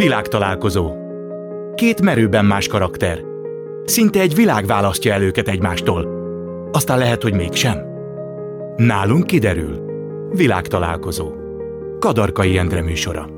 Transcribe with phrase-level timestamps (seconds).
[0.00, 0.94] Világtalálkozó.
[1.74, 3.20] Két merőben más karakter.
[3.84, 6.08] Szinte egy világ választja el őket egymástól.
[6.72, 7.78] Aztán lehet, hogy mégsem.
[8.76, 9.84] Nálunk kiderül.
[10.30, 11.32] Világtalálkozó.
[11.98, 13.28] Kadarkai Endre műsora.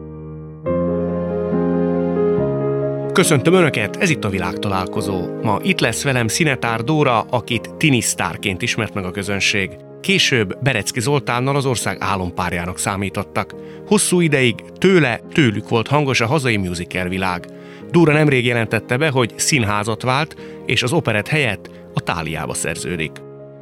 [3.13, 5.41] Köszöntöm Önöket, ez itt a világtalálkozó.
[5.43, 9.71] Ma itt lesz velem Szinetár Dóra, akit tinisztárként ismert meg a közönség.
[10.03, 13.55] Később Berecki Zoltánnal az ország álompárjának számítottak.
[13.87, 17.47] Hosszú ideig tőle, tőlük volt hangos a hazai musical világ.
[17.91, 20.37] Dóra nemrég jelentette be, hogy színházat vált,
[20.67, 23.11] és az operett helyett a Táliába szerződik.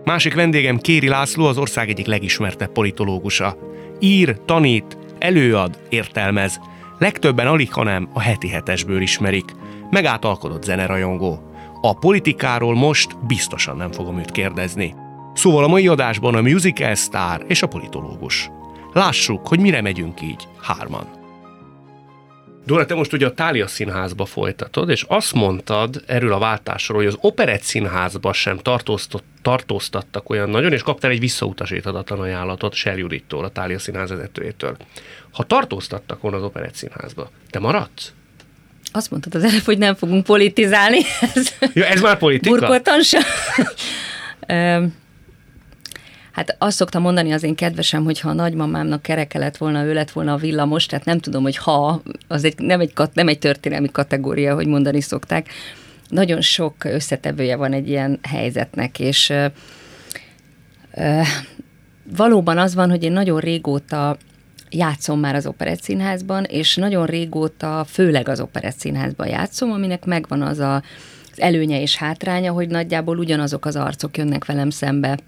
[0.05, 3.57] Másik vendégem Kéri László, az ország egyik legismertebb politológusa.
[3.99, 6.61] Ír, tanít, előad, értelmez.
[6.99, 9.55] Legtöbben alig, hanem a heti hetesből ismerik.
[9.91, 11.51] Megátalkodott zenerajongó.
[11.81, 14.95] A politikáról most biztosan nem fogom őt kérdezni.
[15.35, 18.51] Szóval a mai adásban a musical sztár és a politológus.
[18.93, 21.19] Lássuk, hogy mire megyünk így, hárman.
[22.67, 27.07] Dóra, te most ugye a Tália Színházba folytatod, és azt mondtad erről a váltásról, hogy
[27.07, 33.45] az Operett Színházba sem tartóztott, tartóztattak olyan nagyon, és kaptál egy visszautasítadatlan ajánlatot Ser Judittól,
[33.45, 34.77] a Tália Színház vezetőjétől.
[35.33, 38.13] Ha tartóztattak volna az Operett Színházba, te maradsz?
[38.93, 40.99] Azt mondtad az előbb, hogy nem fogunk politizálni.
[41.35, 42.59] Ez, ja, ez már politika?
[42.59, 43.23] Burkoltan sem.
[46.33, 49.93] Hát azt szoktam mondani az én kedvesem, hogy ha a nagymamámnak kereke lett volna, ő
[49.93, 53.39] lett volna a villamos, tehát nem tudom, hogy ha, az egy, nem, egy, nem egy
[53.39, 55.49] történelmi kategória, hogy mondani szokták.
[56.09, 59.47] Nagyon sok összetevője van egy ilyen helyzetnek, és ö,
[60.95, 61.21] ö,
[62.17, 64.17] valóban az van, hogy én nagyon régóta
[64.71, 70.43] játszom már az Operett Színházban, és nagyon régóta főleg az Operett Színházban játszom, aminek megvan
[70.43, 70.75] az a,
[71.33, 75.19] az előnye és hátránya, hogy nagyjából ugyanazok az arcok jönnek velem szembe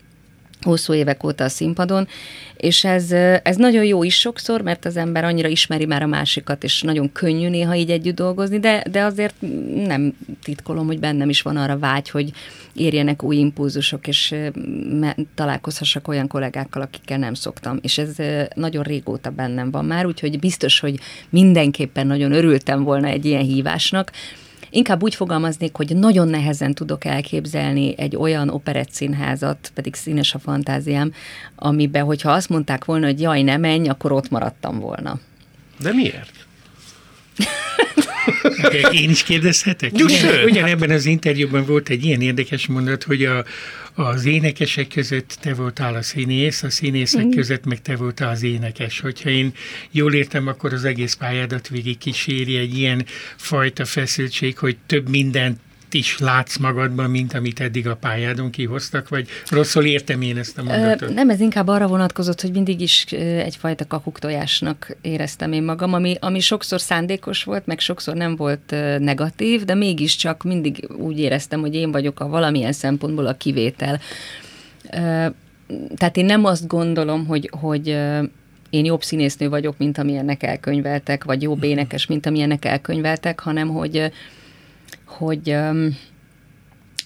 [0.62, 2.08] hosszú évek óta a színpadon,
[2.56, 6.64] és ez, ez nagyon jó is sokszor, mert az ember annyira ismeri már a másikat,
[6.64, 9.34] és nagyon könnyű néha így együtt dolgozni, de, de azért
[9.86, 12.32] nem titkolom, hogy bennem is van arra vágy, hogy
[12.74, 14.34] érjenek új impulzusok, és
[15.34, 17.78] találkozhassak olyan kollégákkal, akikkel nem szoktam.
[17.82, 18.16] És ez
[18.54, 20.98] nagyon régóta bennem van már, úgyhogy biztos, hogy
[21.30, 24.12] mindenképpen nagyon örültem volna egy ilyen hívásnak,
[24.74, 30.38] Inkább úgy fogalmaznék, hogy nagyon nehezen tudok elképzelni egy olyan operett színházat, pedig színes a
[30.38, 31.12] fantáziám,
[31.56, 35.20] amiben, hogyha azt mondták volna, hogy jaj, ne menj, akkor ott maradtam volna.
[35.80, 36.41] De miért?
[38.92, 39.92] Én is kérdezhetek?
[39.92, 43.44] Ugyan, ugyanebben az interjúban volt egy ilyen érdekes mondat, hogy a,
[43.94, 47.30] az énekesek között te voltál a színész, a színészek mm.
[47.30, 49.00] között meg te voltál az énekes.
[49.00, 49.52] Hogyha én
[49.90, 53.04] jól értem, akkor az egész pályádat végig kíséri egy ilyen
[53.36, 55.60] fajta feszültség, hogy több mindent
[55.94, 60.62] is látsz magadban, mint amit eddig a pályádon kihoztak, vagy rosszul értem én ezt a
[60.62, 61.14] mondatot?
[61.14, 66.40] Nem, ez inkább arra vonatkozott, hogy mindig is egyfajta kakuktojásnak éreztem én magam, ami, ami
[66.40, 71.90] sokszor szándékos volt, meg sokszor nem volt negatív, de mégiscsak mindig úgy éreztem, hogy én
[71.90, 74.00] vagyok a valamilyen szempontból a kivétel.
[75.96, 77.88] Tehát én nem azt gondolom, hogy, hogy
[78.70, 84.12] én jobb színésznő vagyok, mint amilyennek elkönyveltek, vagy jobb énekes, mint amilyennek elkönyveltek, hanem hogy
[85.12, 85.56] hogy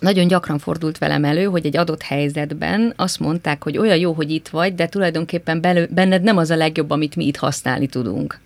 [0.01, 4.31] nagyon gyakran fordult velem elő, hogy egy adott helyzetben azt mondták, hogy olyan jó, hogy
[4.31, 8.41] itt vagy, de tulajdonképpen belő, benned nem az a legjobb, amit mi itt használni tudunk.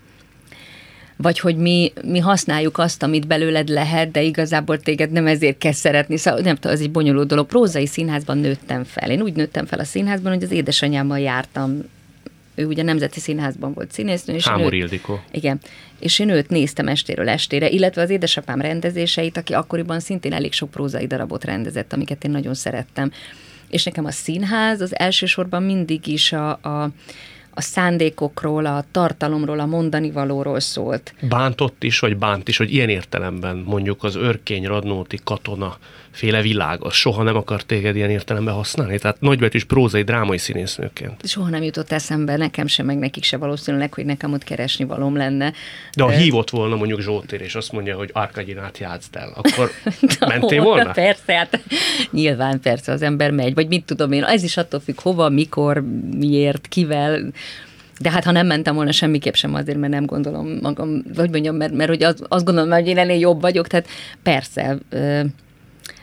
[1.16, 5.72] Vagy hogy mi, mi használjuk azt, amit belőled lehet, de igazából téged nem ezért kell
[5.72, 6.16] szeretni.
[6.16, 7.46] Szóval nem tudom, ez egy bonyolult dolog.
[7.46, 9.10] Prózai színházban nőttem fel.
[9.10, 11.82] Én úgy nőttem fel a színházban, hogy az édesanyámmal jártam
[12.60, 14.34] ő ugye Nemzeti Színházban volt színésznő.
[14.34, 15.20] És Hámor Ildikó.
[15.30, 15.60] Igen.
[15.98, 20.70] És én őt néztem estéről estére, illetve az édesapám rendezéseit, aki akkoriban szintén elég sok
[20.70, 23.12] prózai darabot rendezett, amiket én nagyon szerettem.
[23.68, 26.90] És nekem a színház az elsősorban mindig is a, a
[27.54, 31.14] a szándékokról, a tartalomról, a mondani valóról szólt.
[31.28, 35.78] Bántott is, vagy bánt is, hogy ilyen értelemben mondjuk az örkény, radnóti, katona
[36.10, 38.98] féle világ, az soha nem akar téged ilyen értelemben használni?
[38.98, 41.28] Tehát nagybetűs prózai, drámai színésznőként.
[41.28, 45.16] Soha nem jutott eszembe, nekem sem, meg nekik se valószínűleg, hogy nekem ott keresni valóm
[45.16, 45.52] lenne.
[45.96, 49.70] De ha hívott volna mondjuk Zsótér, és azt mondja, hogy Arkadinát játszd el, akkor
[50.28, 50.90] mentél volna?
[51.00, 51.60] Persze, hát
[52.10, 55.84] nyilván persze az ember megy, vagy mit tudom én, ez is attól függ, hova, mikor,
[56.18, 57.32] miért, kivel,
[58.00, 61.56] de hát ha nem mentem volna semmiképp sem azért, mert nem gondolom magam, vagy mondjam,
[61.56, 63.88] mert, mert hogy az, azt gondolom, hogy én ennél jobb vagyok, tehát
[64.22, 64.78] persze,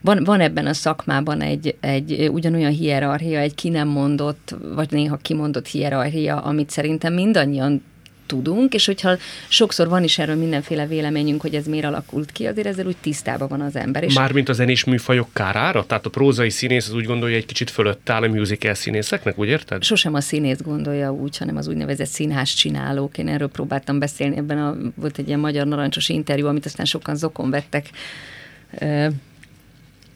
[0.02, 5.18] van, van ebben a szakmában egy, egy ugyanolyan hierarchia, egy ki nem mondott, vagy néha
[5.18, 7.82] kimondott hierarchia, amit szerintem mindannyian
[8.28, 9.18] tudunk, és hogyha
[9.48, 13.48] sokszor van is erről mindenféle véleményünk, hogy ez miért alakult ki, azért ezzel úgy tisztában
[13.48, 14.04] van az ember.
[14.04, 15.86] És Mármint a zenés műfajok kárára?
[15.86, 19.48] Tehát a prózai színész az úgy gondolja, egy kicsit fölött áll a musical színészeknek, úgy
[19.48, 19.84] érted?
[19.84, 23.18] Sosem a színész gondolja úgy, hanem az úgynevezett színház csinálók.
[23.18, 27.16] Én erről próbáltam beszélni, ebben a, volt egy ilyen magyar narancsos interjú, amit aztán sokan
[27.16, 27.90] zokon vettek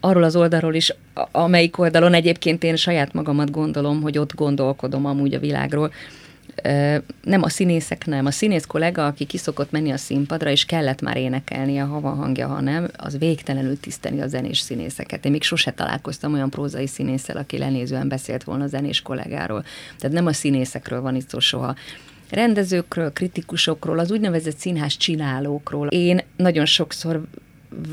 [0.01, 0.93] arról az oldalról is,
[1.31, 5.91] amelyik oldalon egyébként én saját magamat gondolom, hogy ott gondolkodom amúgy a világról,
[7.23, 8.25] nem a színészek, nem.
[8.25, 12.47] A színész kollega, aki kiszokott menni a színpadra, és kellett már énekelni a hava hangja,
[12.47, 15.25] ha nem, az végtelenül tiszteli a zenés színészeket.
[15.25, 19.63] Én még sose találkoztam olyan prózai színésszel, aki lenézően beszélt volna a zenés kollégáról.
[19.99, 21.75] Tehát nem a színészekről van itt szó soha
[22.29, 25.87] rendezőkről, kritikusokról, az úgynevezett színház csinálókról.
[25.87, 27.21] Én nagyon sokszor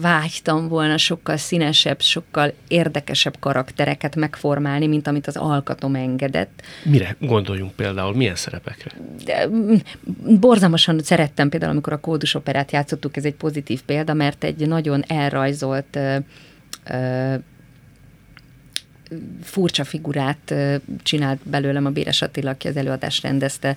[0.00, 6.62] vágytam volna sokkal színesebb, sokkal érdekesebb karaktereket megformálni, mint amit az alkatom engedett.
[6.84, 8.14] Mire gondoljunk például?
[8.14, 8.90] Milyen szerepekre?
[9.24, 9.74] De, mm,
[10.40, 15.96] borzalmasan szerettem például, amikor a kódusoperát játszottuk, ez egy pozitív példa, mert egy nagyon elrajzolt
[15.96, 16.16] ö,
[16.84, 17.34] ö,
[19.42, 20.54] furcsa figurát
[21.02, 23.76] csinált belőlem a Béres Attila, aki az előadást rendezte.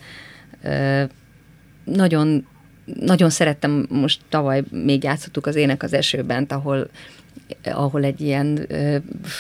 [1.84, 2.46] Nagyon
[2.86, 6.90] nagyon szerettem, most tavaly még játszottuk az Ének az esőben, ahol
[7.64, 8.68] ahol egy ilyen,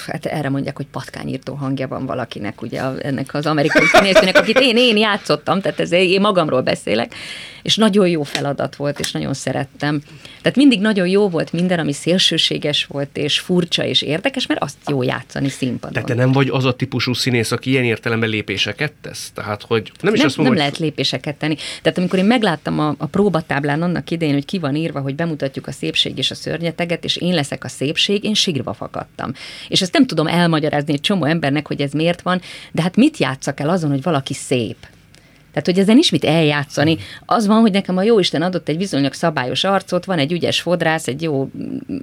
[0.08, 4.78] hát erre mondják, hogy patkányírtó hangja van valakinek, ugye ennek az amerikai színésznőnek, akit én,
[4.78, 7.16] én játszottam, tehát ez én magamról beszélek,
[7.62, 10.02] és nagyon jó feladat volt, és nagyon szerettem.
[10.42, 14.78] Tehát mindig nagyon jó volt minden, ami szélsőséges volt, és furcsa, és érdekes, mert azt
[14.88, 15.94] jó játszani színpadon.
[15.94, 19.32] Tehát te nem vagy az a típusú színész, aki ilyen értelemben lépéseket tesz?
[19.34, 20.72] Tehát, hogy nem is nem, azt mondom, nem hogy...
[20.72, 21.56] lehet lépéseket tenni.
[21.82, 25.68] Tehát amikor én megláttam a, a próbatáblán annak idején, hogy ki van írva, hogy bemutatjuk
[25.68, 29.32] a szépség és a szörnyeteget, és én leszek a szépség, én sírva fakadtam.
[29.68, 33.18] És ezt nem tudom elmagyarázni egy csomó embernek, hogy ez miért van, de hát mit
[33.18, 34.78] játszak el azon, hogy valaki szép?
[35.54, 36.98] Tehát, hogy ezen is mit eljátszani.
[37.26, 41.08] Az van, hogy nekem a jóisten adott egy bizonyos szabályos arcot, van egy ügyes fodrász,
[41.08, 41.50] egy jó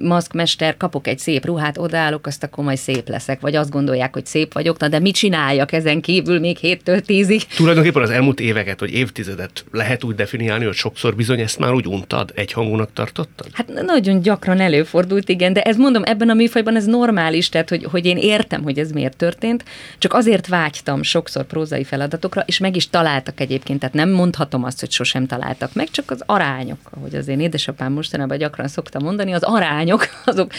[0.01, 3.39] maszkmester, kapok egy szép ruhát, odaállok, azt akkor majd szép leszek.
[3.39, 7.43] Vagy azt gondolják, hogy szép vagyok, na de mit csináljak ezen kívül még héttől tízig?
[7.55, 11.85] Tulajdonképpen az elmúlt éveket, vagy évtizedet lehet úgy definiálni, hogy sokszor bizony ezt már úgy
[11.85, 13.47] untad, egy hangúnak tartottad?
[13.53, 17.83] Hát nagyon gyakran előfordult, igen, de ez mondom, ebben a műfajban ez normális, tehát hogy,
[17.83, 19.63] hogy én értem, hogy ez miért történt,
[19.97, 24.79] csak azért vágytam sokszor prózai feladatokra, és meg is találtak egyébként, tehát nem mondhatom azt,
[24.79, 29.31] hogy sosem találtak meg, csak az arányok, ahogy az én édesapám mostanában gyakran szokta mondani,
[29.31, 30.51] az arányok, azok,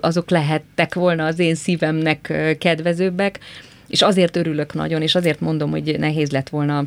[0.00, 3.38] azok lehettek volna az én szívemnek kedvezőbbek,
[3.88, 6.84] és azért örülök nagyon, és azért mondom, hogy nehéz lett volna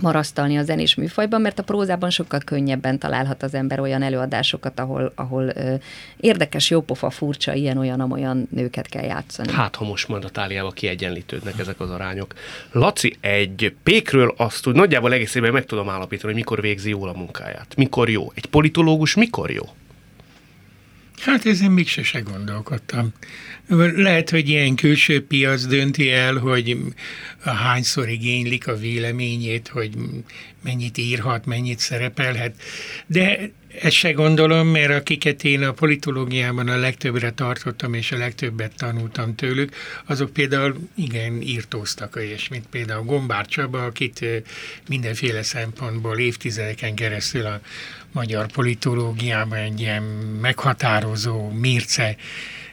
[0.00, 5.12] marasztalni a zenés műfajban, mert a prózában sokkal könnyebben találhat az ember olyan előadásokat, ahol,
[5.14, 5.74] ahol ö,
[6.16, 9.52] érdekes, jópofa, furcsa, ilyen-olyan-olyan nőket kell játszani.
[9.52, 12.34] Hát, ha most mandatáliába kiegyenlítődnek ezek az arányok.
[12.72, 17.12] Laci, egy pékről azt úgy nagyjából egészében meg tudom állapítani, hogy mikor végzi jól a
[17.16, 17.76] munkáját.
[17.76, 18.32] Mikor jó?
[18.34, 19.64] Egy politológus mikor jó?
[21.24, 23.12] Hát ezen még se gondolkodtam.
[23.96, 26.78] Lehet, hogy ilyen külső piac dönti el, hogy
[27.44, 29.90] hányszor igénylik a véleményét, hogy
[30.62, 32.54] mennyit írhat, mennyit szerepelhet.
[33.06, 33.50] De
[33.80, 39.34] ezt se gondolom, mert akiket én a politológiában a legtöbbre tartottam, és a legtöbbet tanultam
[39.34, 39.74] tőlük,
[40.04, 44.24] azok például igen írtóztak, és mint például Gombár Csaba, akit
[44.88, 47.60] mindenféle szempontból évtizedeken keresztül a
[48.14, 50.02] magyar politológiában egy ilyen
[50.40, 52.16] meghatározó mérce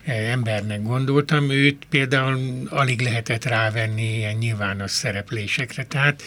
[0.05, 5.85] embernek gondoltam, őt például alig lehetett rávenni ilyen nyilvános szereplésekre.
[5.85, 6.21] Tehát...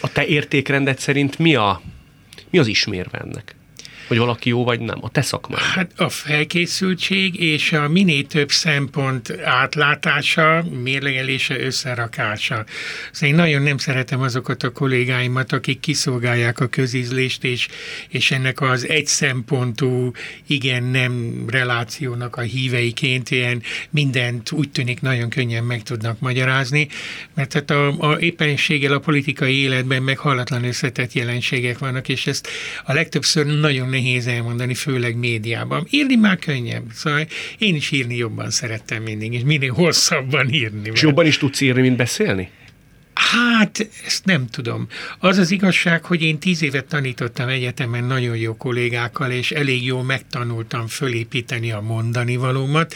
[0.00, 1.80] A te értékrendet szerint mi, a,
[2.50, 3.54] mi az ismérve ennek?
[4.10, 5.60] Hogy valaki jó vagy nem, a te szakmád?
[5.60, 12.64] Hát a felkészültség és a minél több szempont átlátása, mérlegelése, összerakása.
[13.12, 17.68] Szóval én nagyon nem szeretem azokat a kollégáimat, akik kiszolgálják a közízlést, és,
[18.08, 20.12] és ennek az egy szempontú,
[20.46, 26.88] igen-nem relációnak a híveiként ilyen mindent úgy tűnik nagyon könnyen meg tudnak magyarázni,
[27.34, 32.48] mert hát a, a éppenséggel a politikai életben meg hallatlan összetett jelenségek vannak, és ezt
[32.84, 35.86] a legtöbbször nagyon nehéz elmondani, főleg médiában.
[35.90, 37.26] Írni már könnyebb, szóval
[37.58, 40.90] én is írni jobban szerettem mindig, és minél hosszabban írni.
[40.92, 42.48] És jobban is tudsz írni, mint beszélni?
[43.20, 44.88] Hát, ezt nem tudom.
[45.18, 50.02] Az az igazság, hogy én tíz évet tanítottam egyetemen nagyon jó kollégákkal, és elég jól
[50.02, 52.94] megtanultam fölépíteni a mondani valómat,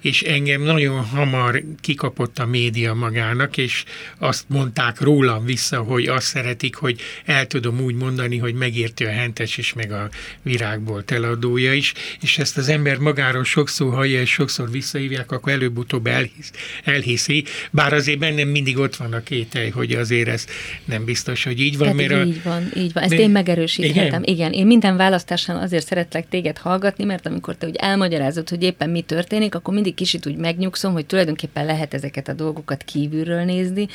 [0.00, 3.84] és engem nagyon hamar kikapott a média magának, és
[4.18, 9.10] azt mondták rólam vissza, hogy azt szeretik, hogy el tudom úgy mondani, hogy megérti a
[9.10, 10.08] hentes is, meg a
[10.42, 16.06] virágból teladója is, és ezt az ember magáról sokszor hallja, és sokszor visszahívják, akkor előbb-utóbb
[16.06, 16.52] elhisz,
[16.84, 20.46] elhiszi, bár azért bennem mindig ott van a két hogy azért ez
[20.84, 21.94] nem biztos, hogy így van.
[21.94, 23.02] mert így van, így van.
[23.02, 24.06] Ezt de, én megerősíthetem.
[24.06, 24.24] Igen?
[24.24, 28.90] igen, én minden választásnál azért szeretlek téged hallgatni, mert amikor te úgy elmagyarázod, hogy éppen
[28.90, 33.88] mi történik, akkor mindig kicsit úgy megnyugszom, hogy tulajdonképpen lehet ezeket a dolgokat kívülről nézni,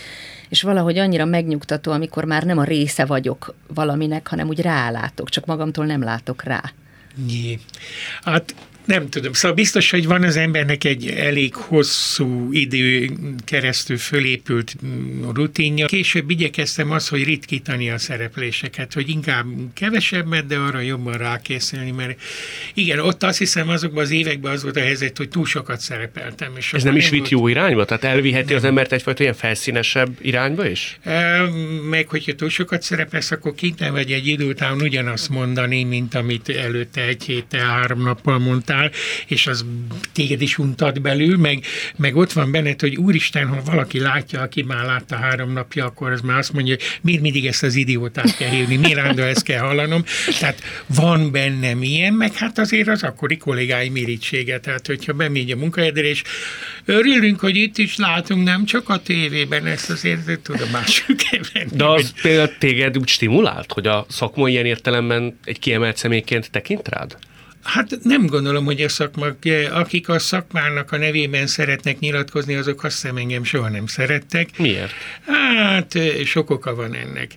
[0.49, 5.45] és valahogy annyira megnyugtató, amikor már nem a része vagyok valaminek, hanem úgy rálátok, csak
[5.45, 6.63] magamtól nem látok rá.
[7.27, 7.59] Jé.
[8.23, 8.55] Hát
[8.85, 13.09] nem tudom, szóval biztos, hogy van az embernek egy elég hosszú idő
[13.45, 14.75] keresztül fölépült
[15.33, 15.85] rutinja.
[15.85, 22.21] Később igyekeztem az, hogy ritkítani a szerepléseket, hogy inkább kevesebbet, de arra jobban rákészülni, mert
[22.73, 26.51] igen, ott azt hiszem azokban az években az volt a helyzet, hogy túl sokat szerepeltem.
[26.57, 27.85] És Ez nem is vitt jó irányba?
[27.85, 28.55] Tehát elviheti nem.
[28.55, 30.99] az embert egyfajta ilyen felszínesebb irányba is?
[31.03, 31.41] E,
[31.89, 36.49] meg, hogyha túl sokat szerepelsz, akkor kénytelen vagy egy idő után ugyanazt mondani, mint amit
[36.49, 38.91] előtte egy héttel, három nappal mondtál, voltál,
[39.27, 39.65] és az
[40.13, 41.63] téged is untat belül, meg,
[41.95, 46.11] meg ott van benned, hogy úristen, ha valaki látja, aki már látta három napja, akkor
[46.11, 49.43] az már azt mondja, hogy miért mindig ezt az idiótát kell hívni, miért állandóan ezt
[49.43, 50.03] kell hallanom.
[50.39, 55.55] Tehát van bennem ilyen, meg hát azért az akkori kollégái mirítsége, tehát hogyha bemegy a
[55.55, 56.21] munkahelyedre, és
[56.85, 61.69] örülünk, hogy itt is látunk, nem csak a tévében, ezt azért tudomásul kell venni.
[61.73, 66.87] De az például téged úgy stimulált, hogy a szakma ilyen értelemben egy kiemelt személyként tekint
[66.87, 67.17] rád?
[67.65, 69.37] Hát nem gondolom, hogy a szakmak,
[69.71, 74.49] akik a szakmának a nevében szeretnek nyilatkozni, azok azt hiszem engem soha nem szerettek.
[74.57, 74.91] Miért?
[75.25, 77.31] Hát sok oka van ennek.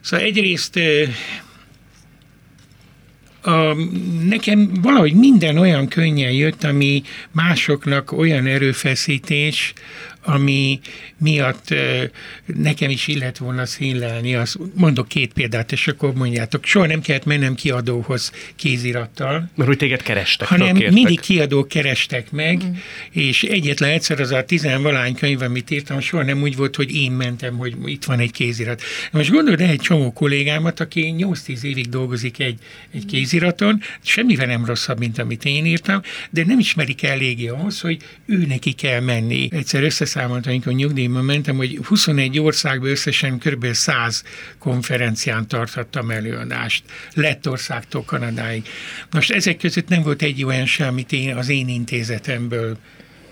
[0.00, 0.78] Szóval egyrészt
[3.42, 3.74] a,
[4.28, 9.72] nekem valahogy minden olyan könnyen jött, ami másoknak olyan erőfeszítés,
[10.24, 10.80] ami
[11.18, 11.74] miatt
[12.46, 14.34] nekem is illet volna színlelni.
[14.34, 19.50] Azt mondok két példát, és akkor mondjátok, soha nem kellett mennem kiadóhoz kézirattal.
[19.54, 20.48] Mert hogy téged kerestek.
[20.48, 22.72] Hanem mindig kiadók kerestek meg, mm.
[23.10, 27.12] és egyetlen egyszer az a tizenvalány könyv, amit írtam, soha nem úgy volt, hogy én
[27.12, 28.82] mentem, hogy itt van egy kézirat.
[29.12, 32.58] Most gondolod egy csomó kollégámat, aki 8-10 évig dolgozik egy,
[32.92, 36.00] egy kéziraton, semmivel nem rosszabb, mint amit én írtam,
[36.30, 39.48] de nem ismerik eléggé ahhoz, hogy ő neki kell menni.
[39.50, 43.72] Egyszer össze beszámolt, amikor nyugdíjban mentem, hogy 21 országban összesen kb.
[43.72, 44.22] 100
[44.58, 46.82] konferencián tartottam előadást,
[47.14, 48.68] Lettországtól Kanadáig.
[49.10, 52.78] Most ezek között nem volt egy olyan sem, amit én az én intézetemből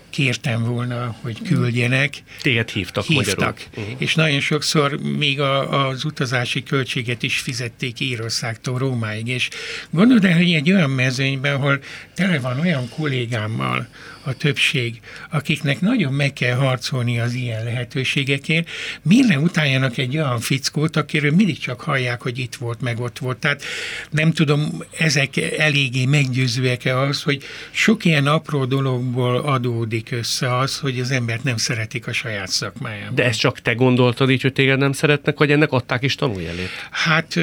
[0.09, 2.23] kértem volna, hogy küldjenek.
[2.41, 3.35] Téged hívtak, hívtak.
[3.35, 3.55] magyarul.
[3.75, 4.01] Uh-huh.
[4.01, 9.27] És nagyon sokszor még a, az utazási költséget is fizették Írországtól Rómáig.
[9.27, 9.49] És
[9.89, 11.79] gondolod el, hogy egy olyan mezőnyben, ahol
[12.13, 13.87] tele van olyan kollégámmal,
[14.23, 14.99] a többség,
[15.31, 18.69] akiknek nagyon meg kell harcolni az ilyen lehetőségekért,
[19.01, 23.37] mire utáljanak egy olyan fickót, akiről mindig csak hallják, hogy itt volt, meg ott volt.
[23.37, 23.63] Tehát
[24.09, 30.99] nem tudom, ezek eléggé meggyőzőek-e az, hogy sok ilyen apró dologból adódik össze az, hogy
[30.99, 33.15] az embert nem szeretik a saját szakmájában.
[33.15, 36.69] De ezt csak te gondoltad így, hogy téged nem szeretnek, vagy ennek adták is tanuljelét?
[36.91, 37.39] Hát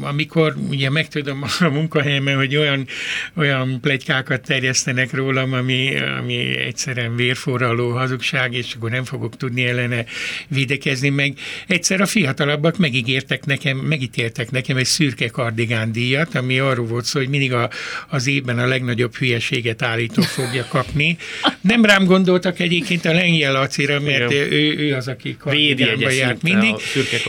[0.00, 2.86] amikor ugye megtudom a munkahelyemen, hogy olyan,
[3.36, 10.04] olyan plegykákat terjesztenek rólam, ami ami egyszerűen vérforraló hazugság, és akkor nem fogok tudni ellene
[10.48, 11.38] védekezni, meg.
[11.66, 17.18] Egyszer a fiatalabbak megígértek nekem, megítéltek nekem egy szürke kardigán díjat, ami arról volt szó,
[17.18, 17.70] hogy mindig a,
[18.08, 21.16] az évben a legnagyobb hülyeséget állító fogja kapni.
[21.60, 26.74] Nem rám gondoltak egyébként a Lengyel Lacira, mert ő, ő az, aki kardigánba járt mindig,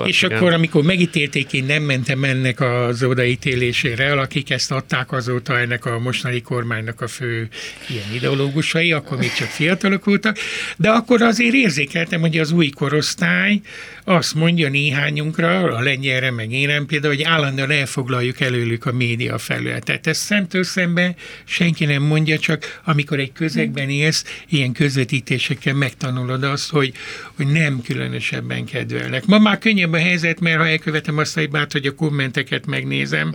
[0.03, 5.85] és akkor, amikor megítélték, én nem mentem ennek az odaítélésére, akik ezt adták azóta ennek
[5.85, 7.47] a mostani kormánynak a fő
[7.89, 10.37] ilyen ideológus pedagógusai, akkor még csak fiatalok voltak,
[10.77, 13.61] de akkor azért érzékeltem, hogy az új korosztály
[14.03, 20.07] azt mondja néhányunkra, a lengyelre, meg én például, hogy állandóan elfoglaljuk előlük a média felületet.
[20.07, 26.69] Ezt szemtől szemben senki nem mondja, csak amikor egy közegben élsz, ilyen közvetítésekkel megtanulod azt,
[26.69, 26.93] hogy,
[27.35, 29.25] hogy nem különösebben kedvelnek.
[29.25, 33.33] Ma már könnyebb a helyzet, mert ha elkövetem azt a hibát, hogy a kommenteket megnézem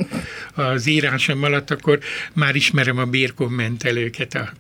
[0.55, 1.99] az írásom alatt, akkor
[2.33, 4.53] már ismerem a bérkommentelőket, a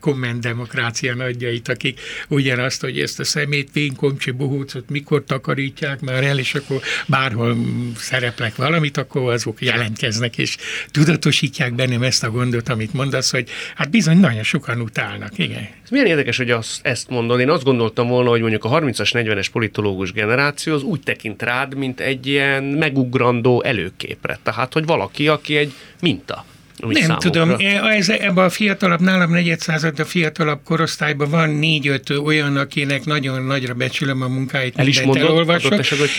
[0.60, 6.54] kommentdemokrácia nagyjait, akik ugyanazt, hogy ezt a szemét, komcsi bohócot mikor takarítják, már el, és
[6.54, 7.56] akkor bárhol
[7.96, 10.56] szereplek valamit, akkor azok jelentkeznek, és
[10.90, 15.68] tudatosítják bennem ezt a gondot, amit mondasz, hogy hát bizony nagyon sokan utálnak, igen.
[15.84, 17.40] Ez milyen érdekes, hogy azt, ezt mondod.
[17.40, 21.74] Én azt gondoltam volna, hogy mondjuk a 30-as, 40-es politológus generáció az úgy tekint rád,
[21.74, 24.38] mint egy ilyen megugrandó előképre.
[24.42, 26.44] Tehát, hogy valaki, aki egy minta.
[26.80, 27.30] Nem számunkra.
[27.30, 27.56] tudom,
[27.90, 33.74] ez, ebben a fiatalabb, nálam negyedszázad a fiatalabb korosztályban van négy-öt olyan, akinek nagyon nagyra
[33.74, 35.74] becsülöm a munkáit, El is mondod, elolvasok,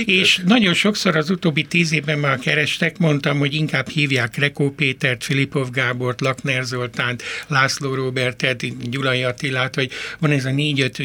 [0.05, 5.23] és nagyon sokszor az utóbbi tíz évben már kerestek, mondtam, hogy inkább hívják Rekó Pétert,
[5.23, 11.01] Filipov Gábort, Lakner Zoltánt, László Robertet, Gyulai Attilát, hogy van ez a négy-öt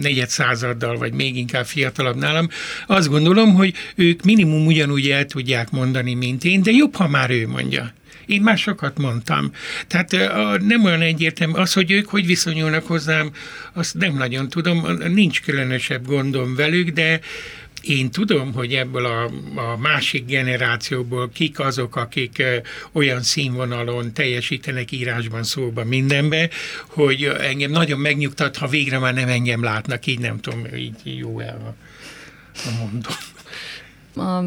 [0.00, 2.48] negyedszázaddal, vagy még inkább fiatalabb nálam.
[2.86, 7.30] Azt gondolom, hogy ők minimum ugyanúgy el tudják mondani, mint én, de jobb, ha már
[7.30, 7.92] ő mondja.
[8.26, 9.52] Én már sokat mondtam.
[9.86, 10.10] Tehát
[10.62, 11.52] nem olyan egyértelmű.
[11.52, 13.30] Az, hogy ők hogy viszonyulnak hozzám,
[13.72, 14.86] azt nem nagyon tudom.
[15.08, 17.20] Nincs különösebb gondom velük, de
[17.84, 22.42] én tudom, hogy ebből a, a másik generációból kik azok, akik
[22.92, 26.48] olyan színvonalon teljesítenek írásban, szóban, mindenbe,
[26.86, 31.56] hogy engem nagyon megnyugtat, ha végre már nem engem látnak, így nem tudom, így jó-e
[31.64, 31.74] a,
[32.54, 33.12] a mondom.
[34.16, 34.44] A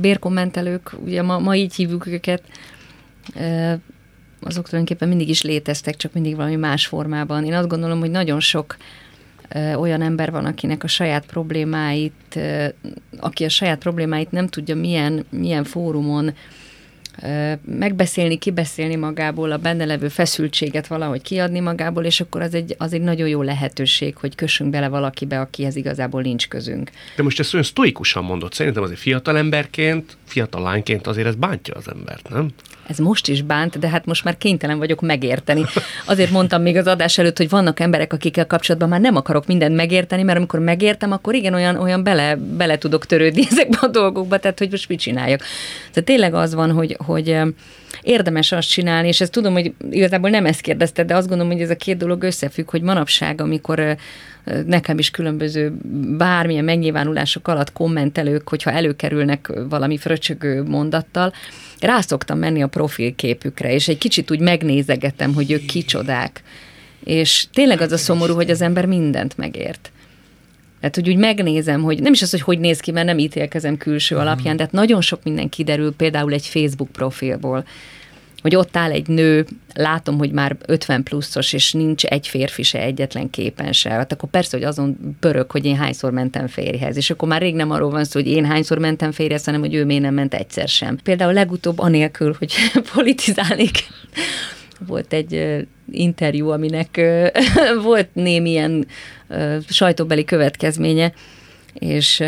[0.00, 2.42] bérkommentelők, ugye ma, ma így hívjuk őket,
[4.40, 7.44] azok tulajdonképpen mindig is léteztek, csak mindig valami más formában.
[7.44, 8.76] Én azt gondolom, hogy nagyon sok
[9.76, 12.38] olyan ember van, akinek a saját problémáit,
[13.18, 16.34] aki a saját problémáit nem tudja milyen, milyen fórumon
[17.64, 22.92] megbeszélni, kibeszélni magából, a benne levő feszültséget valahogy kiadni magából, és akkor az egy, az
[22.92, 26.90] egy nagyon jó lehetőség, hogy kössünk bele valakibe, akihez igazából nincs közünk.
[27.16, 31.74] De most ezt olyan sztoikusan mondott, szerintem azért fiatal emberként, fiatal lányként azért ez bántja
[31.74, 32.50] az embert, nem?
[32.88, 35.64] Ez most is bánt, de hát most már kénytelen vagyok megérteni.
[36.06, 39.74] Azért mondtam még az adás előtt, hogy vannak emberek, akikkel kapcsolatban már nem akarok mindent
[39.74, 44.38] megérteni, mert amikor megértem, akkor igen, olyan, olyan bele, bele tudok törődni ezekbe a dolgokba,
[44.38, 45.40] tehát hogy most mit csináljak.
[45.92, 47.38] Tehát tényleg az van, hogy, hogy
[48.02, 51.62] érdemes azt csinálni, és ezt tudom, hogy igazából nem ezt kérdezted, de azt gondolom, hogy
[51.62, 53.96] ez a két dolog összefügg, hogy manapság, amikor
[54.66, 55.72] nekem is különböző
[56.16, 61.32] bármilyen megnyilvánulások alatt kommentelők, hogyha előkerülnek valami fröcsögő mondattal,
[61.80, 66.42] rá szoktam menni a profilképükre, és egy kicsit úgy megnézegetem, hogy ők kicsodák.
[67.04, 69.92] És tényleg az a szomorú, hogy az ember mindent megért.
[70.80, 73.76] Tehát, hogy úgy megnézem, hogy nem is az, hogy hogy néz ki, mert nem ítélkezem
[73.76, 77.64] külső alapján, de hát nagyon sok minden kiderül például egy Facebook profilból
[78.42, 82.80] hogy ott áll egy nő, látom, hogy már 50 pluszos, és nincs egy férfi se,
[82.80, 83.90] egyetlen képen se.
[83.90, 86.96] Hát akkor persze, hogy azon pörög, hogy én hányszor mentem férjhez.
[86.96, 89.74] És akkor már rég nem arról van szó, hogy én hányszor mentem férjhez, hanem hogy
[89.74, 90.98] ő miért nem ment egyszer sem.
[91.02, 92.52] Például legutóbb anélkül, hogy
[92.94, 93.86] politizálnék,
[94.86, 97.00] volt egy interjú, aminek
[97.82, 98.86] volt némi ilyen
[99.68, 101.12] sajtóbeli következménye,
[101.72, 102.22] és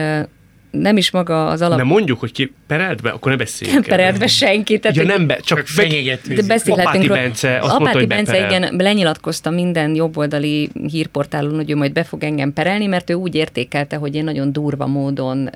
[0.70, 1.78] nem is maga az alap...
[1.78, 3.80] Nem mondjuk, hogy ki perelt be, akkor ne beszéljünk.
[3.80, 4.78] Nem perelt be senki.
[4.78, 6.38] Tehát ja, nem be, csak fenyegető.
[6.66, 11.92] Apáti Bence azt Apáti mondta, hogy Bence, igen, lenyilatkozta minden jobboldali hírportálon, hogy ő majd
[11.92, 15.50] be fog engem perelni, mert ő úgy értékelte, hogy én nagyon durva módon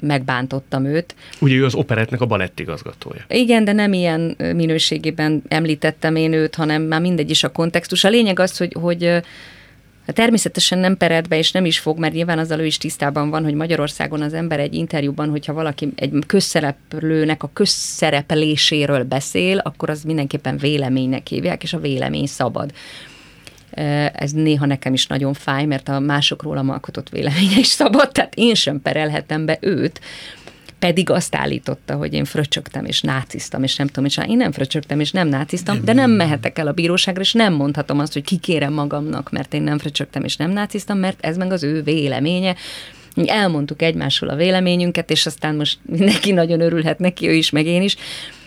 [0.00, 1.14] megbántottam őt.
[1.38, 3.24] Ugye ő az operetnek a balettigazgatója.
[3.28, 8.04] Igen, de nem ilyen minőségében említettem én őt, hanem már mindegy is a kontextus.
[8.04, 9.22] A lényeg az, hogy, hogy
[10.06, 13.44] Természetesen nem pered be, és nem is fog, mert nyilván azzal ő is tisztában van,
[13.44, 20.02] hogy Magyarországon az ember egy interjúban, hogyha valaki egy közszereplőnek a közszerepléséről beszél, akkor az
[20.02, 22.72] mindenképpen véleménynek hívják, és a vélemény szabad.
[24.12, 28.34] Ez néha nekem is nagyon fáj, mert a mások rólam alkotott véleménye is szabad, tehát
[28.34, 30.00] én sem perelhetem be őt,
[30.82, 35.00] pedig azt állította, hogy én fröcsögtem és náciztam, és nem tudom, és én nem fröcsögtem
[35.00, 38.72] és nem náciztam, de nem mehetek el a bíróságra, és nem mondhatom azt, hogy kikérem
[38.72, 42.54] magamnak, mert én nem fröcsögtem és nem náciztam, mert ez meg az ő véleménye.
[43.26, 47.82] Elmondtuk egymásról a véleményünket, és aztán most mindenki nagyon örülhet neki, ő is, meg én
[47.82, 47.96] is.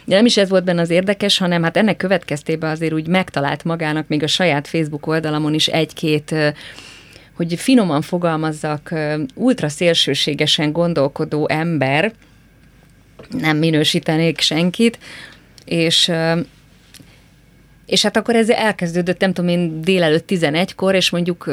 [0.06, 3.64] De nem is ez volt benne az érdekes, hanem hát ennek következtében azért úgy megtalált
[3.64, 6.36] magának még a saját Facebook oldalamon is egy-két
[7.36, 8.94] hogy finoman fogalmazzak,
[9.36, 12.14] ultra szélsőségesen gondolkodó ember,
[13.30, 15.00] nem minősítenék senkit,
[15.66, 16.12] és
[17.86, 21.50] és hát akkor ez elkezdődött, nem tudom én, délelőtt 11-kor, és mondjuk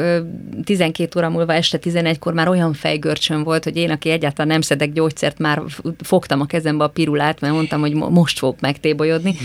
[0.63, 4.93] 12 óra múlva este 11-kor már olyan fejgörcsön volt, hogy én, aki egyáltalán nem szedek
[4.93, 5.61] gyógyszert, már
[6.03, 9.35] fogtam a kezembe a pirulát, mert mondtam, hogy most fogok megtébolyodni.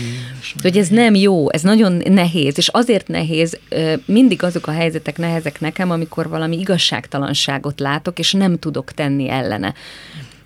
[0.61, 3.59] hogy ez nem jó, ez nagyon nehéz, és azért nehéz,
[4.05, 9.73] mindig azok a helyzetek nehezek nekem, amikor valami igazságtalanságot látok, és nem tudok tenni ellene.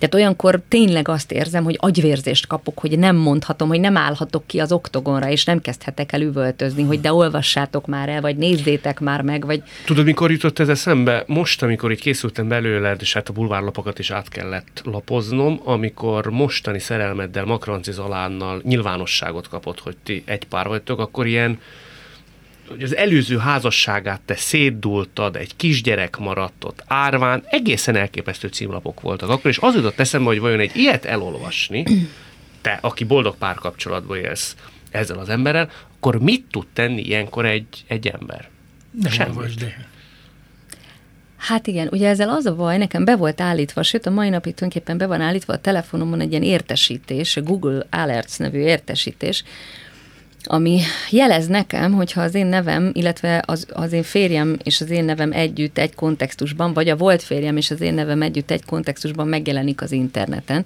[0.03, 4.59] Tehát olyankor tényleg azt érzem, hogy agyvérzést kapok, hogy nem mondhatom, hogy nem állhatok ki
[4.59, 9.21] az oktogonra, és nem kezdhetek el üvöltözni, hogy de olvassátok már el, vagy nézzétek már
[9.21, 9.63] meg, vagy...
[9.85, 11.23] Tudod, mikor jutott ez eszembe?
[11.27, 16.79] Most, amikor így készültem belőled, és hát a bulvárlapokat is át kellett lapoznom, amikor mostani
[16.79, 21.59] szerelmeddel, Makranci Zalánnal nyilvánosságot kapott, hogy ti egy pár vagytok, akkor ilyen
[22.73, 29.29] hogy az előző házasságát te szétdultad, egy kisgyerek maradt ott árván, egészen elképesztő címlapok voltak
[29.29, 31.85] akkor, és az jutott eszembe, hogy vajon egy ilyet elolvasni,
[32.61, 34.55] te, aki boldog párkapcsolatban élsz,
[34.91, 38.49] ezzel az emberrel, akkor mit tud tenni ilyenkor egy, egy ember?
[39.01, 39.45] Nem Semmi.
[39.59, 39.87] de.
[41.37, 44.53] Hát igen, ugye ezzel az a baj, nekem be volt állítva, sőt a mai napig
[44.53, 49.43] tulajdonképpen be van állítva a telefonomon egy ilyen értesítés, a Google Alerts nevű értesítés,
[50.47, 50.79] ami
[51.09, 55.31] jelez nekem, hogyha az én nevem, illetve az, az én férjem és az én nevem
[55.31, 59.81] együtt egy kontextusban, vagy a volt férjem és az én nevem együtt egy kontextusban megjelenik
[59.81, 60.65] az interneten,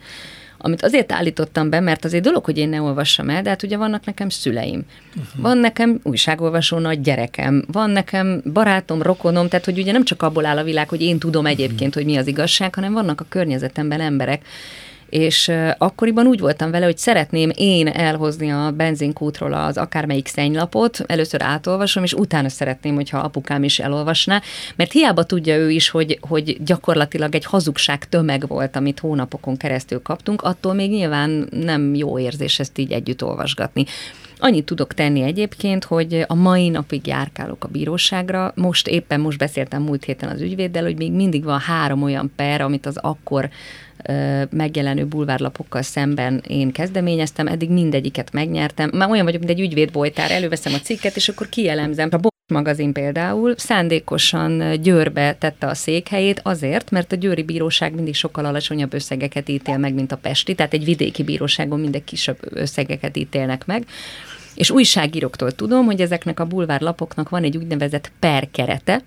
[0.57, 3.77] amit azért állítottam be, mert azért dolog, hogy én ne olvassam el, de hát ugye
[3.77, 4.83] vannak nekem szüleim.
[5.09, 5.41] Uh-huh.
[5.41, 10.45] Van nekem újságolvasó nagy gyerekem, van nekem barátom, rokonom, tehát hogy ugye nem csak abból
[10.45, 12.03] áll a világ, hogy én tudom egyébként, uh-huh.
[12.03, 14.45] hogy mi az igazság, hanem vannak a környezetemben emberek,
[15.10, 21.41] és akkoriban úgy voltam vele, hogy szeretném én elhozni a benzinkútról az akármelyik szennylapot, először
[21.41, 24.41] átolvasom, és utána szeretném, hogyha apukám is elolvasná,
[24.76, 30.02] mert hiába tudja ő is, hogy, hogy gyakorlatilag egy hazugság tömeg volt, amit hónapokon keresztül
[30.02, 33.86] kaptunk, attól még nyilván nem jó érzés ezt így együtt olvasgatni.
[34.39, 38.52] Annyit tudok tenni egyébként, hogy a mai napig járkálok a bíróságra.
[38.56, 42.62] Most éppen most beszéltem múlt héten az ügyvéddel, hogy még mindig van három olyan per,
[42.62, 43.50] amit az akkor
[44.50, 48.89] megjelenő bulvárlapokkal szemben én kezdeményeztem, eddig mindegyiket megnyertem.
[48.93, 52.10] Már olyan vagyok, mint egy ügyvédbolytár, előveszem a cikket, és akkor kielemzem.
[52.12, 52.17] A
[52.53, 58.93] magazin például szándékosan Győrbe tette a székhelyét azért, mert a győri bíróság mindig sokkal alacsonyabb
[58.93, 63.86] összegeket ítél meg, mint a pesti, tehát egy vidéki bíróságon mindig kisebb összegeket ítélnek meg.
[64.55, 69.01] És újságíróktól tudom, hogy ezeknek a bulvárlapoknak van egy úgynevezett perkerete,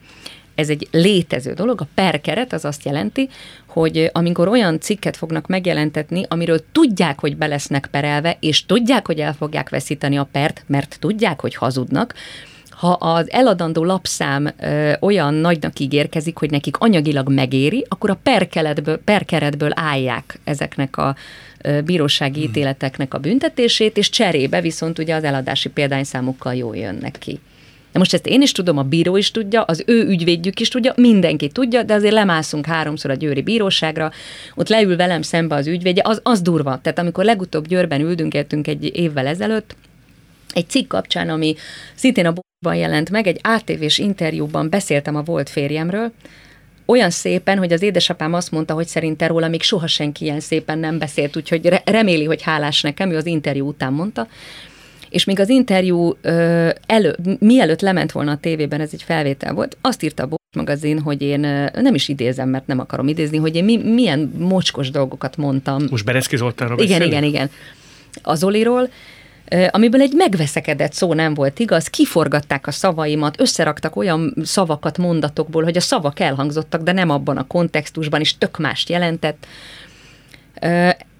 [0.55, 1.81] ez egy létező dolog.
[1.81, 3.29] A perkeret az azt jelenti,
[3.66, 9.18] hogy amikor olyan cikket fognak megjelentetni, amiről tudják, hogy be lesznek perelve, és tudják, hogy
[9.18, 12.14] el fogják veszíteni a pert, mert tudják, hogy hazudnak,
[12.81, 18.99] ha az eladandó lapszám ö, olyan nagynak ígérkezik, hogy nekik anyagilag megéri, akkor a perkeretből,
[18.99, 21.16] perkeretből állják ezeknek a
[21.62, 22.49] ö, bírósági hmm.
[22.49, 27.40] ítéleteknek a büntetését, és cserébe viszont ugye az eladási példányszámukkal jól jönnek ki.
[27.93, 30.93] De most ezt én is tudom, a bíró is tudja, az ő ügyvédjük is tudja,
[30.97, 34.11] mindenki tudja, de azért lemászunk háromszor a győri bíróságra,
[34.55, 36.79] ott leül velem szembe az ügyvédje, az, az durva.
[36.83, 39.75] Tehát amikor legutóbb Győrben üldünkeltünk egy évvel ezelőtt,
[40.53, 41.55] egy cikk kapcsán, ami
[41.95, 42.33] szintén a
[42.65, 46.13] ban jelent meg, egy ATV-s interjúban beszéltem a volt férjemről,
[46.91, 50.79] olyan szépen, hogy az édesapám azt mondta, hogy szerinte róla még soha senki ilyen szépen
[50.79, 54.29] nem beszélt, úgyhogy reméli, hogy hálás nekem, ő az interjú után mondta,
[55.11, 59.77] és még az interjú ö, elő, mielőtt lement volna a tévében, ez egy felvétel volt,
[59.81, 61.41] azt írta a Bolt magazin, hogy én
[61.75, 65.87] nem is idézem, mert nem akarom idézni, hogy én mi, milyen mocskos dolgokat mondtam.
[65.91, 67.51] Most Bereszki Zoltánról Igen, igen, igen.
[68.23, 68.91] Az Oliról,
[69.71, 75.77] amiből egy megveszekedett szó nem volt igaz, kiforgatták a szavaimat, összeraktak olyan szavakat mondatokból, hogy
[75.77, 79.47] a szavak elhangzottak, de nem abban a kontextusban, és tök mást jelentett.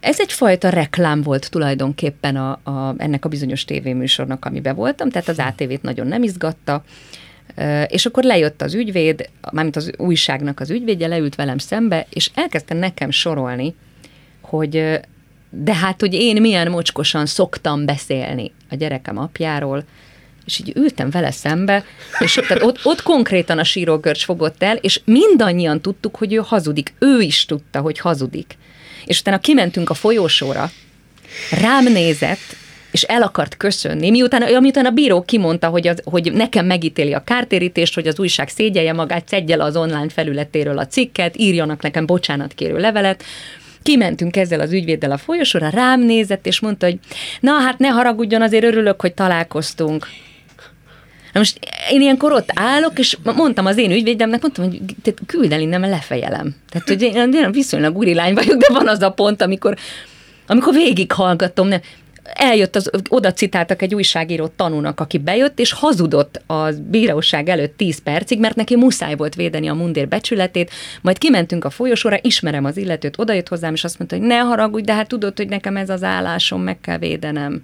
[0.01, 5.39] Ez egyfajta reklám volt tulajdonképpen a, a, ennek a bizonyos tévéműsornak, amiben voltam, tehát az
[5.39, 6.85] ATV-t nagyon nem izgatta,
[7.87, 12.75] és akkor lejött az ügyvéd, mármint az újságnak az ügyvédje, leült velem szembe, és elkezdte
[12.75, 13.75] nekem sorolni,
[14.41, 15.01] hogy
[15.51, 19.85] de hát, hogy én milyen mocskosan szoktam beszélni a gyerekem apjáról,
[20.47, 21.85] és így ültem vele szembe,
[22.19, 26.95] és tehát ott, ott konkrétan a sírógörcs fogott el, és mindannyian tudtuk, hogy ő hazudik.
[26.99, 28.57] Ő is tudta, hogy hazudik.
[29.05, 30.71] És utána kimentünk a folyósóra,
[31.61, 32.57] rám nézett,
[32.91, 37.25] és el akart köszönni, miután, miután a bíró kimondta, hogy, az, hogy nekem megítéli a
[37.25, 42.07] kártérítést, hogy az újság szégyelje magát, szedje le az online felületéről a cikket, írjanak nekem
[42.07, 43.25] bocsánatkérő levelet,
[43.83, 46.99] Kimentünk ezzel az ügyvéddel a folyosóra, rám nézett, és mondta, hogy
[47.41, 50.07] na hát ne haragudjon, azért örülök, hogy találkoztunk.
[51.33, 51.59] Na most
[51.91, 55.81] én ilyenkor ott állok, és mondtam az én ügyvédemnek, mondtam, hogy te küld el innen,
[55.81, 56.55] lefejelem.
[56.71, 59.77] Tehát, hogy én, én viszonylag urilány vagyok, de van az a pont, amikor,
[60.47, 61.81] amikor végighallgatom, nem,
[62.35, 68.03] eljött, az, oda citáltak egy újságíró tanúnak, aki bejött, és hazudott a bíróság előtt 10
[68.03, 70.71] percig, mert neki muszáj volt védeni a mundér becsületét,
[71.03, 74.85] majd kimentünk a folyosóra, ismerem az illetőt, odajött hozzám, és azt mondta, hogy ne haragudj,
[74.85, 77.63] de hát tudod, hogy nekem ez az állásom, meg kell védenem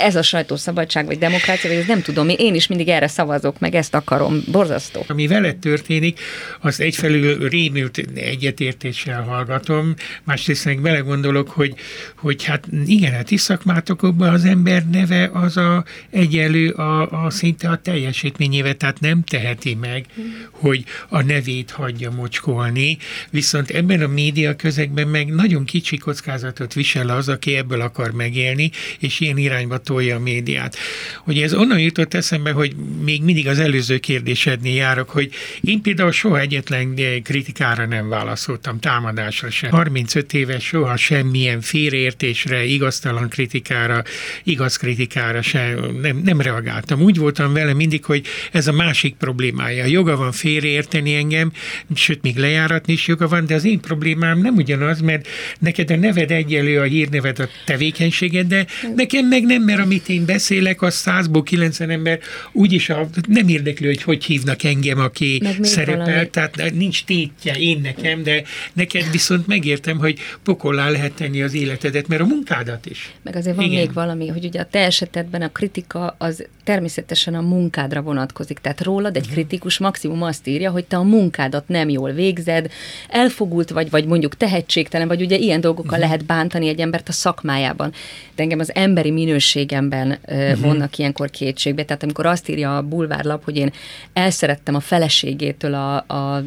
[0.00, 3.74] ez a sajtószabadság, vagy demokrácia, vagy ez nem tudom, én is mindig erre szavazok, meg
[3.74, 5.04] ezt akarom, borzasztó.
[5.08, 6.20] Ami veled történik,
[6.60, 11.74] az egyfelől rémült egyetértéssel hallgatom, másrészt meg belegondolok, hogy,
[12.16, 17.76] hogy hát igen, hát szakmátokban az ember neve az a egyelő a, a szinte a
[17.76, 20.06] teljesítményével, tehát nem teheti meg,
[20.50, 22.98] hogy a nevét hagyja mocskolni,
[23.30, 28.70] viszont ebben a média közegben meg nagyon kicsi kockázatot visel az, aki ebből akar megélni,
[28.98, 30.76] és ilyen irányba behatolja a médiát.
[31.24, 32.74] Hogy ez onnan jutott eszembe, hogy
[33.04, 39.50] még mindig az előző kérdésednél járok, hogy én például soha egyetlen kritikára nem válaszoltam, támadásra
[39.50, 39.70] sem.
[39.70, 44.02] 35 éves soha semmilyen félreértésre, igaztalan kritikára,
[44.44, 47.00] igaz kritikára sem nem, nem reagáltam.
[47.00, 49.84] Úgy voltam vele mindig, hogy ez a másik problémája.
[49.84, 51.52] Joga van félreérteni engem,
[51.94, 55.96] sőt, még lejáratni is joga van, de az én problémám nem ugyanaz, mert neked a
[55.96, 60.94] neved egyelő a hírneved a tevékenységed, de nekem meg nem, mert amit én beszélek, az
[60.94, 62.18] százból kilencven ember
[62.52, 66.28] úgyis a, nem érdekli, hogy hogy hívnak engem, aki szerepel, valami.
[66.30, 72.08] tehát nincs tétje én nekem, de neked viszont megértem, hogy pokollá lehet tenni az életedet,
[72.08, 73.14] mert a munkádat is.
[73.22, 73.78] Meg azért van Igen.
[73.78, 78.82] még valami, hogy ugye a te esetedben a kritika az természetesen a munkádra vonatkozik, tehát
[78.82, 82.70] rólad egy kritikus maximum azt írja, hogy te a munkádat nem jól végzed,
[83.08, 86.04] elfogult vagy, vagy mondjuk tehetségtelen, vagy ugye ilyen dolgokkal uh-huh.
[86.04, 87.92] lehet bántani egy embert a szakmájában.
[88.34, 91.84] De engem az emberi minőségemben uh, vonnak ilyenkor kétségbe.
[91.84, 93.72] Tehát amikor azt írja a bulvárlap, hogy én
[94.12, 96.42] elszerettem a feleségétől a, a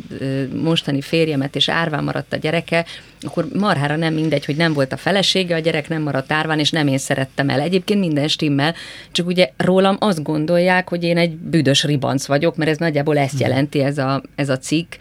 [0.62, 2.86] mostani férjemet, és árván maradt a gyereke,
[3.26, 6.72] akkor marhára nem mindegy, hogy nem volt a felesége, a gyerek nem maradt árván, és
[6.72, 7.60] nem én szerettem el.
[7.60, 8.76] Egyébként minden stimmel,
[9.12, 13.40] csak ugye rólam azt gondolják, hogy én egy büdös ribanc vagyok, mert ez nagyjából ezt
[13.40, 14.94] jelenti ez a, ez a cikk,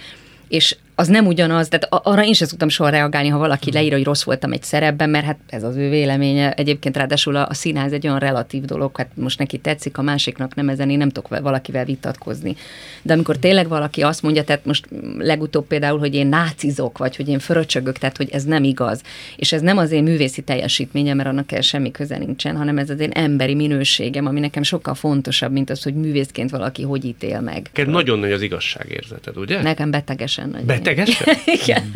[0.49, 3.75] és az nem ugyanaz, tehát arra én sem szoktam soha reagálni, ha valaki mm.
[3.75, 6.53] leír, hogy rossz voltam egy szerepben, mert hát ez az ő véleménye.
[6.53, 10.55] Egyébként ráadásul a, a színház egy olyan relatív dolog, hát most neki tetszik, a másiknak
[10.55, 12.57] nem ezen, én nem tudok valakivel vitatkozni.
[13.03, 17.29] De amikor tényleg valaki azt mondja, tehát most legutóbb például, hogy én nácizok, vagy hogy
[17.29, 19.03] én fröcsögök, tehát hogy ez nem igaz.
[19.37, 22.91] És ez nem az én művészi teljesítményem, mert annak el semmi köze nincsen, hanem ez
[22.91, 27.41] az én emberi minőségem, ami nekem sokkal fontosabb, mint az, hogy művészként valaki hogy ítél
[27.41, 27.63] meg.
[27.63, 29.63] Neked nagyon nagy az igazságérzeted, ugye?
[29.63, 30.65] Nekem betegesen nagy.
[30.65, 31.37] Beteg Betegesen?
[31.63, 31.91] Igen.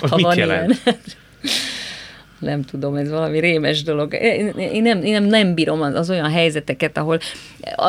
[0.00, 0.80] Az ha mit van jelent?
[0.84, 0.98] Ilyen.
[2.38, 4.14] nem tudom, ez valami rémes dolog.
[4.14, 7.20] Én, nem, én nem, nem bírom az, az olyan helyzeteket, ahol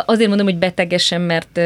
[0.06, 1.60] azért mondom, hogy betegesen, mert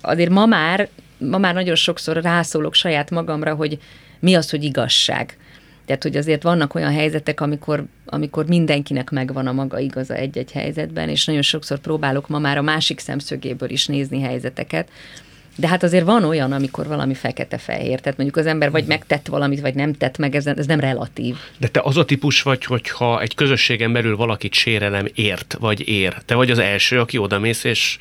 [0.00, 3.78] azért ma már, ma már nagyon sokszor rászólok saját magamra, hogy
[4.20, 5.36] mi az, hogy igazság.
[5.86, 11.08] Tehát, hogy azért vannak olyan helyzetek, amikor, amikor mindenkinek megvan a maga igaza egy-egy helyzetben,
[11.08, 14.88] és nagyon sokszor próbálok ma már a másik szemszögéből is nézni helyzeteket,
[15.56, 19.60] de hát azért van olyan, amikor valami fekete-fehér, tehát mondjuk az ember vagy megtett valamit,
[19.60, 21.36] vagy nem tett meg, ez, ez nem relatív.
[21.58, 26.14] De te az a típus vagy, hogyha egy közösségen belül valakit sérelem ért, vagy ér,
[26.26, 27.98] te vagy az első, aki odamész, és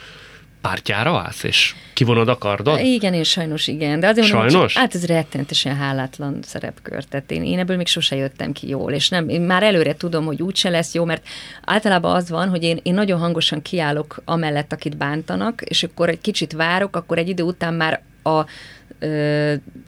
[0.64, 2.80] pártjára állsz, és kivonod a kardot?
[2.80, 4.00] Igen, én sajnos igen.
[4.00, 4.52] De azért sajnos?
[4.52, 7.04] Mondom, hát ez rettenetesen hálátlan szerepkör.
[7.04, 10.26] Tehát én, én ebből még sose jöttem ki jól, és nem, én már előre tudom,
[10.26, 11.28] hogy úgyse lesz jó, mert
[11.66, 16.22] általában az van, hogy én, én nagyon hangosan kiállok amellett, akit bántanak, és akkor egy
[16.22, 18.46] kicsit várok, akkor egy idő után már a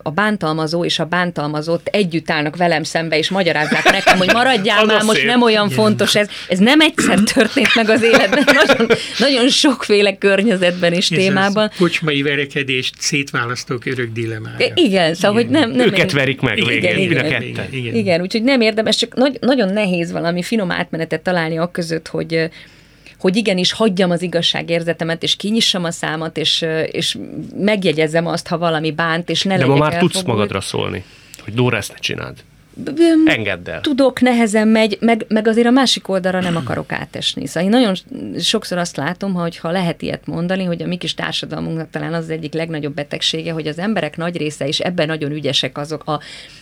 [0.03, 5.03] a bántalmazó és a bántalmazott együtt állnak velem szembe, és magyarázzák nekem, hogy maradjál már,
[5.03, 5.27] most szép.
[5.27, 5.77] nem olyan Igen.
[5.77, 6.29] fontos ez.
[6.49, 11.69] Ez nem egyszer történt meg az életben, nagyon, nagyon sokféle környezetben és ez témában.
[11.71, 14.71] Ez kocsmai verekedést szétválasztók örök dilemája.
[14.73, 15.51] Igen, szóval, igen.
[15.51, 15.77] hogy nem...
[15.77, 17.95] nem Őket verik meg igen, végén, igen, igen, igen, igen.
[17.95, 22.49] igen, úgyhogy nem érdemes, csak nagy, nagyon nehéz valami finom átmenetet találni a között, hogy
[23.25, 27.17] hogy igenis hagyjam az igazságérzetemet, és kinyissam a számat, és, és
[27.55, 30.11] megjegyezzem azt, ha valami bánt, és ne De ma már elfogult.
[30.11, 31.03] tudsz magadra szólni,
[31.43, 32.43] hogy Dóra, ezt ne csináld.
[33.25, 33.81] Engedd el.
[33.81, 37.47] Tudok, nehezen megy, meg, meg azért a másik oldalra nem akarok átesni.
[37.47, 37.95] Szóval én nagyon
[38.39, 42.23] sokszor azt látom, hogy ha lehet ilyet mondani, hogy a mi kis társadalmunknak talán az,
[42.23, 46.19] az egyik legnagyobb betegsége, hogy az emberek nagy része, és ebben nagyon ügyesek azok a,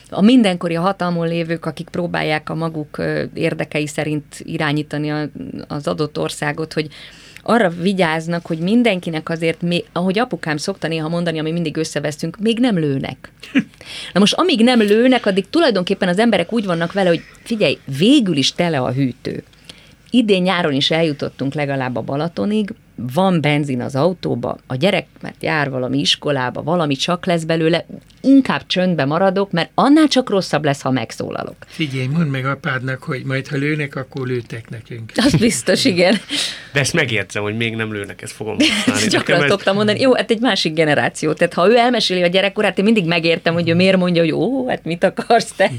[0.10, 3.02] a mindenkori hatalmon lévők, akik próbálják a maguk
[3.34, 5.30] érdekei szerint irányítani
[5.68, 6.88] az adott országot, hogy
[7.44, 12.60] arra vigyáznak, hogy mindenkinek azért, még, ahogy apukám szokta néha mondani, ami mindig összevesztünk, még
[12.60, 13.32] nem lőnek.
[14.14, 18.38] Na most amíg nem lőnek, addig tulajdonképpen az emberek úgy vannak vele, hogy figyelj, végül
[18.38, 19.44] is tele a hűtő.
[20.10, 25.70] Idén nyáron is eljutottunk legalább a Balatonig, van benzin az autóba, a gyerek mert jár
[25.70, 27.86] valami iskolába, valami csak lesz belőle,
[28.22, 31.56] inkább csöndbe maradok, mert annál csak rosszabb lesz, ha megszólalok.
[31.66, 35.12] Figyelj, mondd meg apádnak, hogy majd ha lőnek, akkor lőtek nekünk.
[35.16, 36.18] Az biztos, igen.
[36.74, 39.08] De ezt megértem, hogy még nem lőnek, ezt fogom használni.
[39.18, 39.50] Gyakran ez...
[39.50, 41.34] szoktam mondani, jó, hát egy másik generáció.
[41.34, 44.68] Tehát ha ő elmeséli a gyerekkorát, én mindig megértem, hogy ő miért mondja, hogy ó,
[44.68, 45.72] hát mit akarsz te?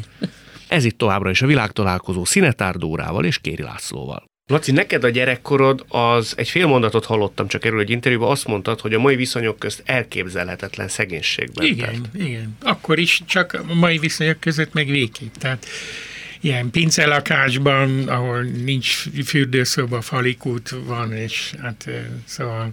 [0.68, 4.33] Ez itt továbbra is a világtalálkozó Szinetár Dórával és Kéri Lászlóval.
[4.47, 8.81] Laci, neked a gyerekkorod az, egy fél mondatot hallottam csak erről egy interjúban, azt mondtad,
[8.81, 11.67] hogy a mai viszonyok közt elképzelhetetlen szegénységben.
[11.67, 12.23] Igen, tett.
[12.23, 12.57] igen.
[12.63, 15.35] Akkor is, csak a mai viszonyok között meg végképp.
[15.35, 15.67] Tehát
[16.41, 21.89] ilyen pincelakásban, ahol nincs fürdőszoba, falikút van, és hát
[22.25, 22.71] szóval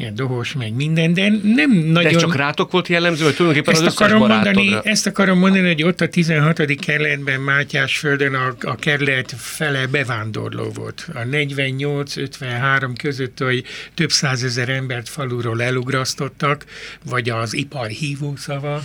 [0.00, 2.12] ilyen dohos, meg minden, de nem nagyon...
[2.12, 4.76] De csak rátok volt jellemző, hogy tulajdonképpen ezt az összes akarom mondani?
[4.82, 6.74] Ezt akarom mondani, hogy ott a 16.
[6.74, 11.08] kerületben Mátyásföldön a, a kerület fele bevándorló volt.
[11.14, 16.64] A 48-53 között, hogy több százezer embert faluról elugrasztottak,
[17.04, 18.82] vagy az ipar hívószava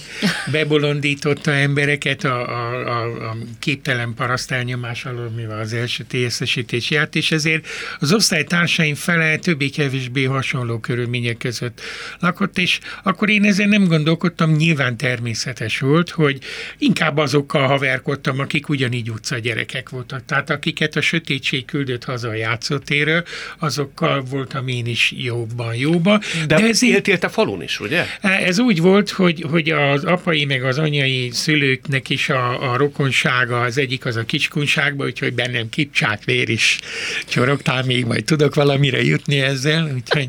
[0.51, 7.15] bebolondította embereket a, a, a, a képtelen paraszt elnyomás alól, mivel az első TSZ-esítés járt,
[7.15, 7.67] és ezért
[7.99, 11.81] az osztálytársaim fele többé-kevésbé hasonló körülmények között
[12.19, 16.37] lakott, és akkor én ezen nem gondolkodtam, nyilván természetes volt, hogy
[16.77, 20.25] inkább azokkal haverkodtam, akik ugyanígy utca gyerekek voltak.
[20.25, 23.23] Tehát akiket a sötétség küldött haza a játszótéről,
[23.59, 26.19] azokkal voltam én is jobban jóba.
[26.47, 28.05] De, De ez éltél te falun is, ugye?
[28.21, 33.61] Ez úgy volt, hogy, hogy az apai meg az anyai szülőknek is a, a rokonsága,
[33.61, 36.79] az egyik az a kicskunságba, úgyhogy bennem kipcsákvér is
[37.27, 40.27] csorogtál még, majd tudok valamire jutni ezzel, úgyhogy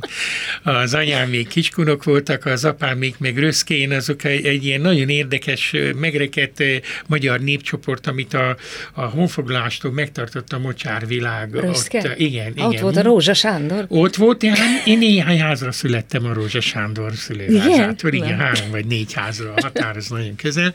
[0.66, 5.74] az anyám még kicskunok voltak, az apám még meg röszkén, azok egy, ilyen nagyon érdekes,
[5.96, 6.62] megrekedt
[7.06, 8.56] magyar népcsoport, amit a,
[8.92, 11.54] a honfoglalástól megtartott a mocsárvilág.
[11.54, 11.98] Röszke?
[11.98, 12.82] Ott, igen, Ott igen.
[12.82, 13.84] volt a Rózsa Sándor?
[13.88, 18.86] Ott volt, én, én néhány házra születtem a Rózsa Sándor szülőházától, igen, igen, három vagy
[18.86, 20.74] négy házra a határ, ez nagyon közel.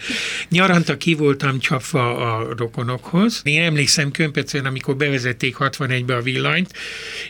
[0.50, 3.42] Nyaranta ki voltam csapva a rokonokhoz.
[3.44, 6.74] Én emlékszem Kömpecen, amikor bevezették 61-be a villanyt,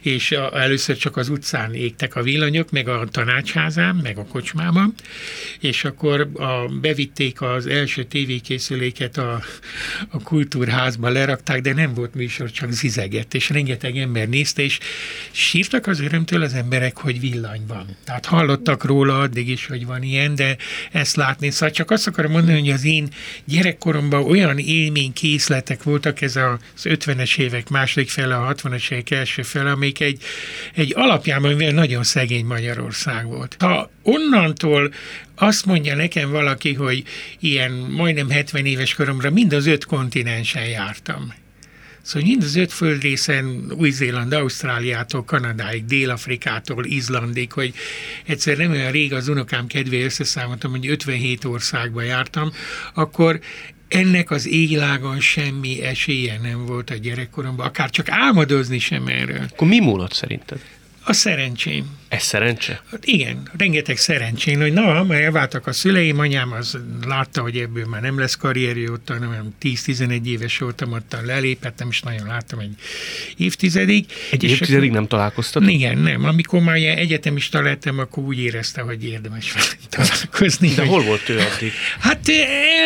[0.01, 4.93] és a, először csak az utcán égtek a villanyok, meg a tanácsházán, meg a kocsmában,
[5.59, 9.41] és akkor a, bevitték az első tévékészüléket a,
[10.09, 14.79] a kultúrházba, lerakták, de nem volt műsor, csak zizegett, és rengeteg ember nézte, és
[15.31, 17.97] sírtak az örömtől az emberek, hogy villany van.
[18.05, 20.57] Tehát hallottak róla addig is, hogy van ilyen, de
[20.91, 21.49] ezt látni.
[21.49, 23.07] Szóval csak azt akarom mondani, hogy az én
[23.45, 29.41] gyerekkoromban olyan élmény készletek voltak, ez az 50-es évek második fele, a 60-es évek első
[29.41, 30.23] fele, amik egy,
[30.73, 33.55] egy alapjában nagyon szegény Magyarország volt.
[33.59, 34.93] Ha onnantól
[35.35, 37.03] azt mondja nekem valaki, hogy
[37.39, 41.33] ilyen majdnem 70 éves koromra mind az öt kontinensen jártam.
[42.01, 47.73] Szóval mind az öt földrészen, Új-Zéland, Ausztráliától, Kanadáig, Dél-Afrikától, Izlandig, hogy
[48.25, 52.51] egyszer nem olyan rég az unokám kedvé összeszámoltam, hogy 57 országba jártam,
[52.93, 53.39] akkor
[53.87, 59.45] ennek az églágon semmi esélye nem volt a gyerekkoromban, akár csak álmodozni sem erről.
[59.51, 60.59] Akkor mi múlott szerinted?
[61.03, 61.99] A szerencsém.
[62.11, 62.81] Ez szerencse?
[62.91, 67.85] Hát igen, rengeteg szerencsén, hogy na, mert elváltak a szüleim, anyám az látta, hogy ebből
[67.85, 72.59] már nem lesz karrierje ott, hanem 10-11 éves voltam, ott lelépett, nem is nagyon láttam
[72.59, 72.75] egy
[73.37, 74.05] évtizedig.
[74.31, 75.71] Egy évtizedig akkor, nem találkoztak?
[75.71, 76.25] Igen, nem.
[76.25, 79.53] Amikor már ilyen egyetemista lettem, akkor úgy érezte, hogy érdemes
[79.89, 80.69] találkozni.
[80.69, 81.71] De hogy, hol volt ő addig?
[81.99, 82.29] Hát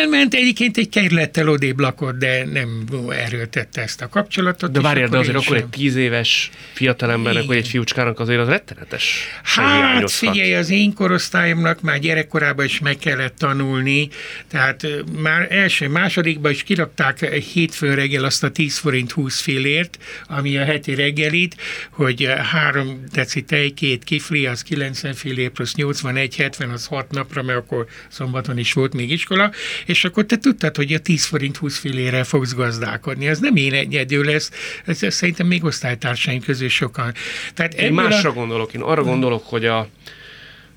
[0.00, 4.70] elment egyébként egy kerülettel odébb lakott, de nem erőltette ezt a kapcsolatot.
[4.70, 9.15] De várjál, de azért akkor egy tíz éves fiatalembernek, vagy egy fiúcskának azért az rettenetes
[9.42, 14.08] Hát figyelj, az én korosztályomnak már gyerekkorában is meg kellett tanulni,
[14.48, 14.86] tehát
[15.18, 19.98] már első, másodikban is kirakták hétfőn reggel azt a 10 forint 20 fillért,
[20.28, 21.56] ami a heti reggelit,
[21.90, 27.42] hogy három deci tej, két kifli, az 90 fillér plusz 81, 70, az 6 napra,
[27.42, 29.50] mert akkor szombaton is volt még iskola,
[29.86, 33.26] és akkor te tudtad, hogy a 10 forint 20 fillérrel fogsz gazdálkodni.
[33.26, 34.50] Ez nem én egyedül lesz,
[34.84, 37.14] ez, ez szerintem még osztálytársaim közül sokan.
[37.54, 38.32] Tehát én másra a...
[38.32, 39.78] gondolok, én arra gondolok, hogy a,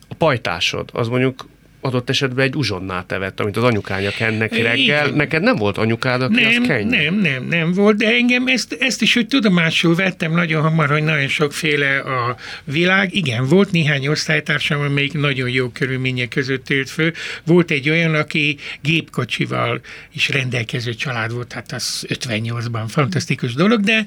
[0.08, 1.48] a pajtásod, az mondjuk
[1.82, 5.06] adott esetben egy uzsonnát evett, amit az anyukánya kenn neki reggel.
[5.06, 5.14] Igen.
[5.14, 6.84] Neked nem volt anyukád, aki nem, azt kenj?
[6.84, 11.04] Nem, nem, nem volt, de engem ezt, ezt is úgy tudomásul vettem nagyon hamar, hogy
[11.04, 13.16] nagyon sokféle a világ.
[13.16, 17.14] Igen, volt néhány osztálytársam, amelyik nagyon jó körülmények között élt fő.
[17.46, 19.82] Volt egy olyan, aki gépkocsival
[20.14, 24.06] is rendelkező család volt, hát az 58-ban fantasztikus dolog, de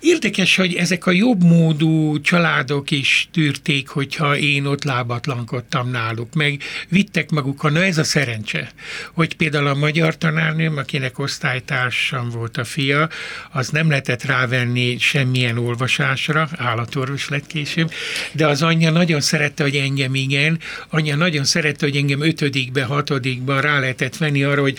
[0.00, 6.60] érdekes, hogy ezek a jobb módú családok is tűrték, hogyha én ott lábatlankodtam náluk, meg
[6.96, 7.70] vittek magukkal.
[7.70, 8.70] Na ez a szerencse,
[9.12, 13.08] hogy például a magyar tanárnőm, akinek osztálytársam volt a fia,
[13.52, 17.90] az nem lehetett rávenni semmilyen olvasásra, állatorvos lett később,
[18.32, 23.60] de az anyja nagyon szerette, hogy engem igen, anyja nagyon szerette, hogy engem ötödikbe, hatodikba
[23.60, 24.78] rá lehetett venni arra, hogy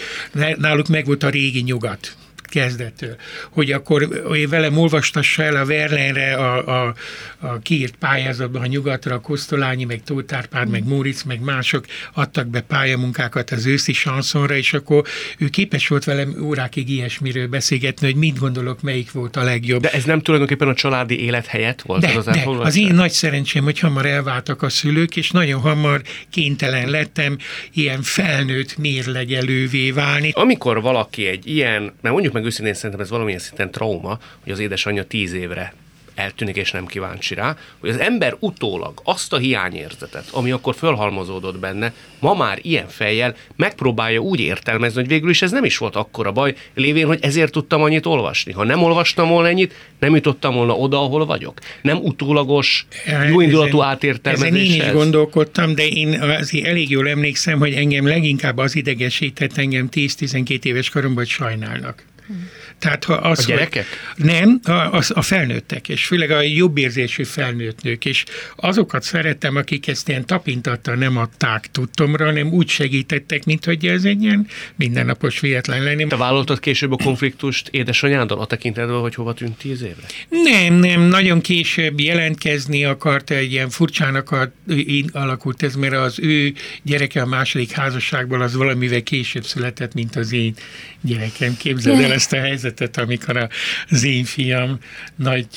[0.57, 2.15] náluk megvolt a régi nyugat
[2.49, 3.15] kezdettől,
[3.49, 4.07] hogy akkor
[4.49, 6.93] velem olvastassa el a Verlenre a, a,
[7.39, 12.61] a kiírt pályázatban, a nyugatra, a Kosztolányi, meg Tótárpád, meg Móric, meg mások adtak be
[12.61, 15.03] pályamunkákat az őszi sanszonra, és akkor
[15.37, 19.81] ő képes volt velem órákig ilyesmiről beszélgetni, hogy mit gondolok, melyik volt a legjobb.
[19.81, 22.01] De ez nem tulajdonképpen a családi élet helyett volt?
[22.01, 26.01] De, az, de az én nagy szerencsém, hogy hamar elváltak a szülők, és nagyon hamar
[26.29, 27.37] kénytelen lettem
[27.73, 30.31] ilyen felnőtt mérlegelővé válni.
[30.33, 34.59] Amikor valaki egy ilyen, mert mondjuk meg őszintén szerintem ez valamilyen szinten trauma, hogy az
[34.59, 35.73] édesanyja tíz évre
[36.17, 41.59] eltűnik és nem kíváncsi rá, hogy az ember utólag azt a hiányérzetet, ami akkor fölhalmozódott
[41.59, 45.95] benne, ma már ilyen fejjel megpróbálja úgy értelmezni, hogy végül is ez nem is volt
[45.95, 48.51] akkora baj, lévén, hogy ezért tudtam annyit olvasni.
[48.51, 51.59] Ha nem olvastam volna ennyit, nem jutottam volna oda, ahol vagyok.
[51.81, 52.85] Nem utólagos,
[53.29, 54.59] jóindulatú átértelmezéssel.
[54.59, 59.57] Ezen én is gondolkodtam, de én azért elég jól emlékszem, hogy engem leginkább az idegesített
[59.57, 62.03] engem 10-12 éves koromban, hogy sajnálnak.
[62.29, 62.56] Mm-hmm.
[62.79, 63.85] Tehát ha az, a gyerekek?
[64.15, 68.23] Hogy nem, a, a, a felnőttek, és főleg a jobb érzésű felnőtt nők, és
[68.55, 74.03] azokat szeretem, akik ezt ilyen tapintattal nem adták tudtomra, hanem úgy segítettek, mint hogy ez
[74.03, 76.07] egy ilyen mindennapos véletlen lenni.
[76.07, 80.05] Te vállaltad később a konfliktust édesanyáddal a tekintetben, hogy hova tűnt tíz évre?
[80.29, 86.19] Nem, nem, nagyon később jelentkezni akart, egy ilyen furcsának a, így alakult ez, mert az
[86.19, 86.53] ő
[86.83, 90.53] gyereke a második házasságból az valamivel később született, mint az én
[91.01, 91.57] gyerekem.
[91.57, 93.47] Képzeld el ezt a helyzetet helyzetet, amikor
[93.89, 94.79] az én fiam
[95.15, 95.47] nagy,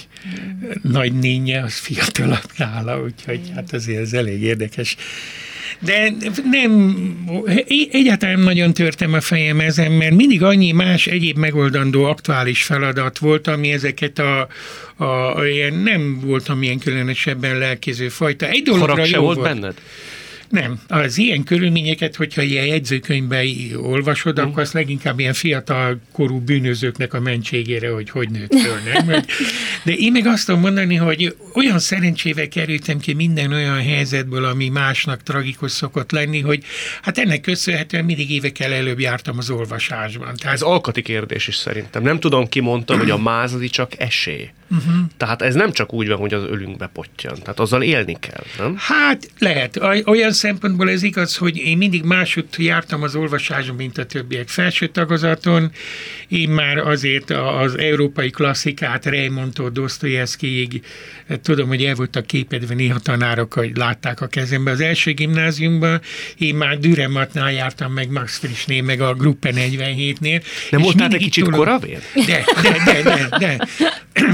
[0.83, 4.97] nagy nénye, az fiatalabb nála, úgyhogy hát azért ez elég érdekes.
[5.79, 6.13] De
[6.51, 6.95] nem,
[7.91, 13.47] egyáltalán nagyon törtem a fejem ezen, mert mindig annyi más egyéb megoldandó aktuális feladat volt,
[13.47, 14.49] ami ezeket a,
[15.05, 18.49] a ilyen nem voltam ilyen különösebben lelkéző fajta.
[18.49, 19.37] Egy dologra Harag jó volt.
[19.37, 19.75] volt benned?
[20.51, 20.81] Nem.
[20.89, 23.47] Az ilyen körülményeket, hogyha ilyen jegyzőkönyvben
[23.77, 24.45] olvasod, mm.
[24.45, 29.25] akkor az leginkább ilyen fiatal korú bűnözőknek a mentségére, hogy hogy nőtt föl, nem?
[29.85, 34.69] De én meg azt tudom mondani, hogy olyan szerencsével kerültem ki minden olyan helyzetből, ami
[34.69, 36.65] másnak tragikus szokott lenni, hogy
[37.03, 40.37] hát ennek köszönhetően mindig évekkel előbb jártam az olvasásban.
[40.37, 40.55] Tehát...
[40.55, 42.03] Ez alkati kérdés is szerintem.
[42.03, 44.51] Nem tudom, ki mondta, hogy a mázadi csak esély.
[44.71, 44.95] Uh-huh.
[45.17, 47.35] Tehát ez nem csak úgy van, hogy az ölünkbe pottyan.
[47.35, 48.75] Tehát azzal élni kell, nem?
[48.79, 49.81] Hát lehet.
[50.05, 54.49] Olyan szempontból ez igaz, hogy én mindig máshogy jártam az olvasáson, mint a többiek.
[54.49, 55.71] Felső tagozaton
[56.29, 60.83] én már azért az európai klasszikát Raymontól Dostoyevskyig
[61.43, 64.71] tudom, hogy el voltak képedve néha tanárok, hogy látták a kezembe.
[64.71, 66.01] Az első gimnáziumban
[66.39, 70.43] én már Dürematnál jártam, meg Max Frischnél, meg a Gruppe 47-nél.
[70.71, 71.59] Nem voltál egy kicsit tolom...
[71.59, 71.99] koravén?
[72.15, 73.67] De, de, de, de, de.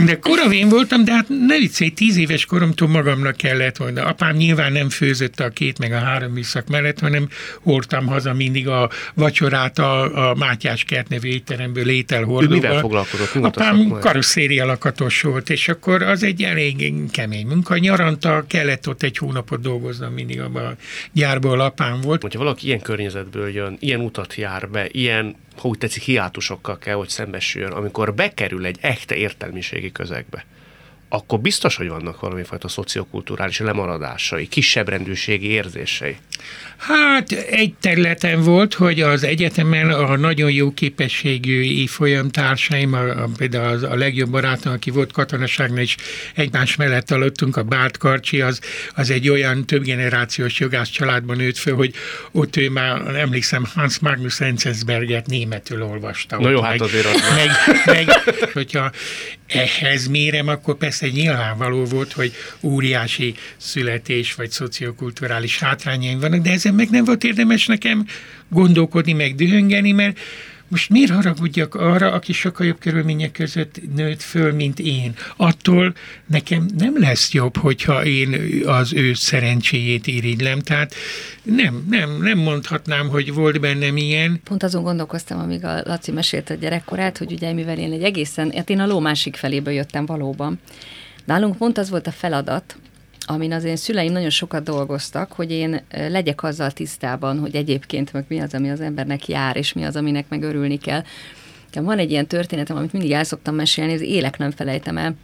[0.05, 4.05] De koravén voltam, de hát ne viccelj, tíz éves koromtól magamnak kellett volna.
[4.05, 7.29] Apám nyilván nem főzött a két meg a három műszak mellett, hanem
[7.63, 12.45] hordtam haza mindig a vacsorát a, a Mátyás kert nevű étteremből ételhordóval.
[12.45, 13.35] Ő mivel foglalkozott?
[13.35, 17.79] Apám karosszéria lakatos volt, és akkor az egy elég kemény munka.
[17.79, 20.77] Nyaranta kellett ott egy hónapot dolgoznom mindig abban a
[21.13, 22.23] gyárból apám volt.
[22.23, 26.95] Hogyha valaki ilyen környezetből jön, ilyen utat jár be, ilyen ha úgy tetszik, hiátusokkal kell,
[26.95, 30.45] hogy szembesüljön, amikor bekerül egy echte értelmiségi közegbe
[31.17, 36.17] akkor biztos, hogy vannak valami fajta szociokulturális lemaradásai, kisebbrendűségi érzései.
[36.77, 43.29] Hát egy területen volt, hogy az egyetemen a nagyon jó képességű évfolyam társaim, a, a,
[43.37, 45.97] például az, a legjobb barátom, aki volt katonaságnál is
[46.35, 48.61] egymás mellett aludtunk, a Bárt Karcsi, az,
[48.95, 51.95] az egy olyan több generációs jogász családban nőtt föl, hogy
[52.33, 56.41] ott ő már, emlékszem, Hans Magnus Enzensberget németül olvasta.
[56.41, 57.51] Na jó, hát azért az meg,
[57.85, 58.09] meg,
[58.53, 58.91] hogyha
[59.47, 62.33] ehhez mérem, akkor persze nyilvánvaló volt, hogy
[62.63, 68.07] óriási születés vagy szociokulturális hátrányaim vannak, de ezen meg nem volt érdemes nekem
[68.49, 70.19] gondolkodni, meg dühöngeni, mert
[70.69, 75.15] most miért haragudjak arra, aki sokkal jobb körülmények között nőtt föl, mint én?
[75.37, 75.95] Attól
[76.27, 80.61] nekem nem lesz jobb, hogyha én az ő szerencséjét irigylem.
[80.61, 80.95] Tehát
[81.43, 84.41] nem, nem, nem mondhatnám, hogy volt bennem ilyen.
[84.45, 88.51] Pont azon gondolkoztam, amíg a Laci mesélt a gyerekkorát, hogy ugye mivel én egy egészen,
[88.51, 90.61] hát én a ló másik felébe jöttem valóban.
[91.25, 92.77] Nálunk pont az volt a feladat,
[93.27, 98.25] amin az én szüleim nagyon sokat dolgoztak, hogy én legyek azzal tisztában, hogy egyébként meg
[98.29, 101.03] mi az, ami az embernek jár, és mi az, aminek meg örülni kell.
[101.73, 105.15] Van egy ilyen történetem, amit mindig el szoktam mesélni, az élek nem felejtem el.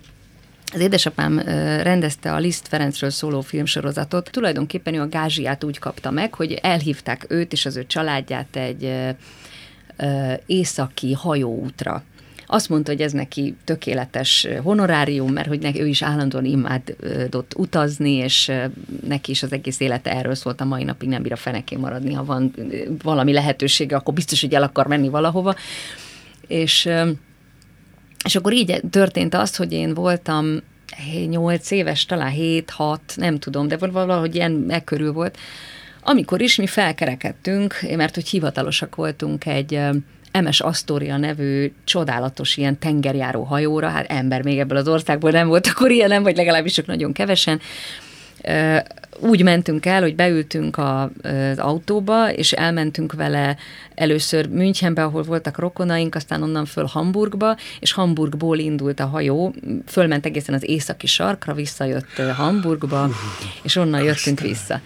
[0.74, 1.38] Az édesapám
[1.82, 4.30] rendezte a Liszt Ferencről szóló filmsorozatot.
[4.30, 8.92] Tulajdonképpen ő a gázsiát úgy kapta meg, hogy elhívták őt és az ő családját egy
[10.46, 12.02] északi hajóútra
[12.52, 18.12] azt mondta, hogy ez neki tökéletes honorárium, mert hogy neki, ő is állandóan imádott utazni,
[18.12, 18.52] és
[19.06, 22.12] neki is az egész élete erről szólt a mai napig, nem bír a fenekén maradni,
[22.12, 22.54] ha van
[23.02, 25.54] valami lehetősége, akkor biztos, hogy el akar menni valahova.
[26.46, 26.88] És,
[28.24, 30.60] és akkor így történt az, hogy én voltam
[31.28, 35.38] 8 éves, talán 7-6, nem tudom, de valahogy ilyen megkörül volt,
[36.02, 39.80] amikor is mi felkerekedtünk, mert hogy hivatalosak voltunk egy
[40.40, 45.66] MS Astoria nevű csodálatos ilyen tengerjáró hajóra, hát ember még ebből az országból nem volt
[45.66, 47.60] akkor ilyen, nem, vagy legalábbis csak nagyon kevesen,
[49.20, 53.56] úgy mentünk el, hogy beültünk a, az autóba, és elmentünk vele
[53.94, 59.54] először Münchenbe, ahol voltak rokonaink, aztán onnan föl Hamburgba, és Hamburgból indult a hajó,
[59.86, 63.08] fölment egészen az északi sarkra, visszajött Hamburgba,
[63.62, 64.80] és onnan jöttünk vissza.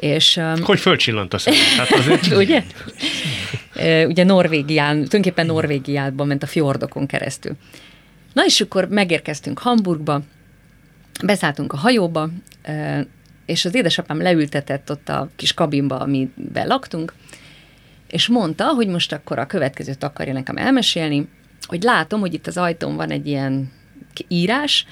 [0.00, 1.60] És, hogy fölcsillant a szemed?
[1.60, 2.26] Hát azért...
[2.42, 2.62] Ugye?
[4.06, 7.56] Ugye Norvégián, tulajdonképpen Norvégiában ment a fjordokon keresztül.
[8.32, 10.20] Na és akkor megérkeztünk Hamburgba,
[11.24, 12.30] beszálltunk a hajóba,
[13.46, 17.14] és az édesapám leültetett ott a kis kabinba, amiben laktunk,
[18.08, 21.28] és mondta, hogy most akkor a következőt akarja nekem elmesélni,
[21.66, 23.72] hogy látom, hogy itt az ajtón van egy ilyen
[24.28, 24.86] írás,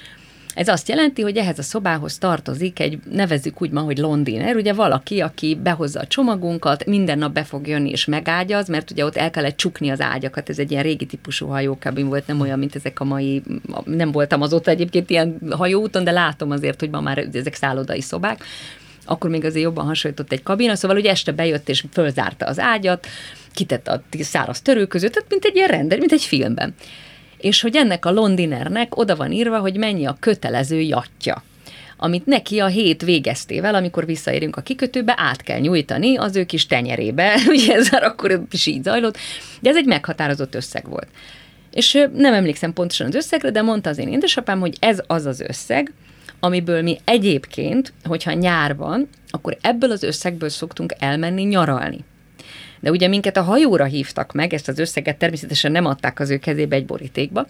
[0.57, 4.73] ez azt jelenti, hogy ehhez a szobához tartozik egy, nevezzük úgy ma, hogy londiner, ugye
[4.73, 9.15] valaki, aki behozza a csomagunkat, minden nap be fog jönni és megágyaz, mert ugye ott
[9.15, 12.75] el kellett csukni az ágyakat, ez egy ilyen régi típusú hajókabin volt, nem olyan, mint
[12.75, 13.43] ezek a mai,
[13.85, 18.43] nem voltam azóta egyébként ilyen hajóúton, de látom azért, hogy ma már ezek szállodai szobák,
[19.05, 23.07] akkor még azért jobban hasonlított egy kabina, szóval ugye este bejött és fölzárta az ágyat,
[23.53, 26.73] kitette a száraz törő között, tehát mint egy ilyen render, mint egy filmben
[27.47, 31.43] és hogy ennek a Londinernek oda van írva, hogy mennyi a kötelező jatja
[31.97, 36.65] amit neki a hét végeztével, amikor visszaérünk a kikötőbe, át kell nyújtani az ő kis
[36.65, 39.17] tenyerébe, ugye ez már akkor is így zajlott,
[39.59, 41.07] de ez egy meghatározott összeg volt.
[41.71, 45.39] És nem emlékszem pontosan az összegre, de mondta az én édesapám, hogy ez az az
[45.39, 45.93] összeg,
[46.39, 52.05] amiből mi egyébként, hogyha nyár van, akkor ebből az összegből szoktunk elmenni nyaralni.
[52.79, 56.37] De ugye minket a hajóra hívtak meg, ezt az összeget természetesen nem adták az ő
[56.37, 57.47] kezébe egy borítékba,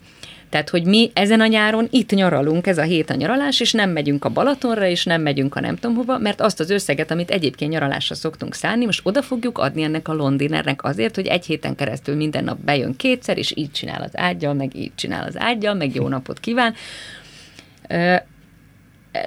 [0.50, 3.90] tehát, hogy mi ezen a nyáron itt nyaralunk, ez a hét a nyaralás, és nem
[3.90, 7.32] megyünk a Balatonra, és nem megyünk a nem tudom hova, mert azt az összeget, amit
[7.32, 11.76] egyébként nyaralásra szoktunk szállni, most oda fogjuk adni ennek a londinernek azért, hogy egy héten
[11.76, 15.74] keresztül minden nap bejön kétszer, és így csinál az ágyal, meg így csinál az ágyal,
[15.74, 16.74] meg jó napot kíván.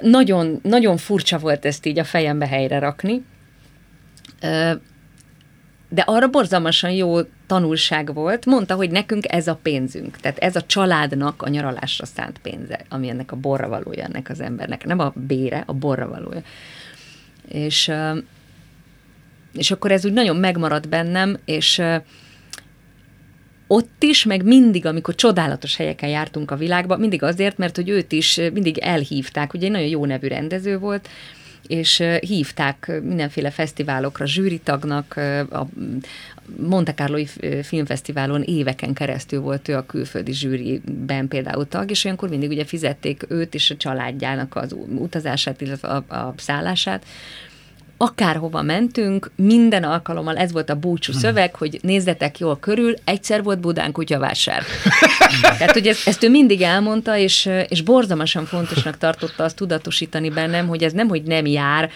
[0.01, 3.21] Nagyon, nagyon furcsa volt ezt így a fejembe helyre rakni
[5.93, 8.45] de arra borzalmasan jó tanulság volt.
[8.45, 10.17] Mondta, hogy nekünk ez a pénzünk.
[10.17, 14.39] Tehát ez a családnak a nyaralásra szánt pénze, ami ennek a borra valója ennek az
[14.39, 14.85] embernek.
[14.85, 16.41] Nem a bére, a borra valója.
[17.47, 17.91] És,
[19.53, 21.81] és akkor ez úgy nagyon megmaradt bennem, és
[23.67, 28.11] ott is, meg mindig, amikor csodálatos helyeken jártunk a világba, mindig azért, mert hogy őt
[28.11, 31.09] is mindig elhívták, ugye egy nagyon jó nevű rendező volt,
[31.67, 35.15] és hívták mindenféle fesztiválokra zsűritagnak,
[35.51, 35.67] a
[36.57, 37.25] Monte Carlo
[37.63, 43.25] filmfesztiválon éveken keresztül volt ő a külföldi zsűriben például tag, és olyankor mindig ugye fizették
[43.27, 47.05] őt és a családjának az utazását, illetve a, a szállását,
[48.01, 53.59] akárhova mentünk, minden alkalommal ez volt a búcsú szöveg, hogy nézzetek jól körül, egyszer volt
[53.59, 54.63] Budán kutyavásár.
[55.57, 60.67] Tehát, hogy ezt, ezt ő mindig elmondta, és, és borzalmasan fontosnak tartotta azt tudatosítani bennem,
[60.67, 61.89] hogy ez nem, hogy nem jár,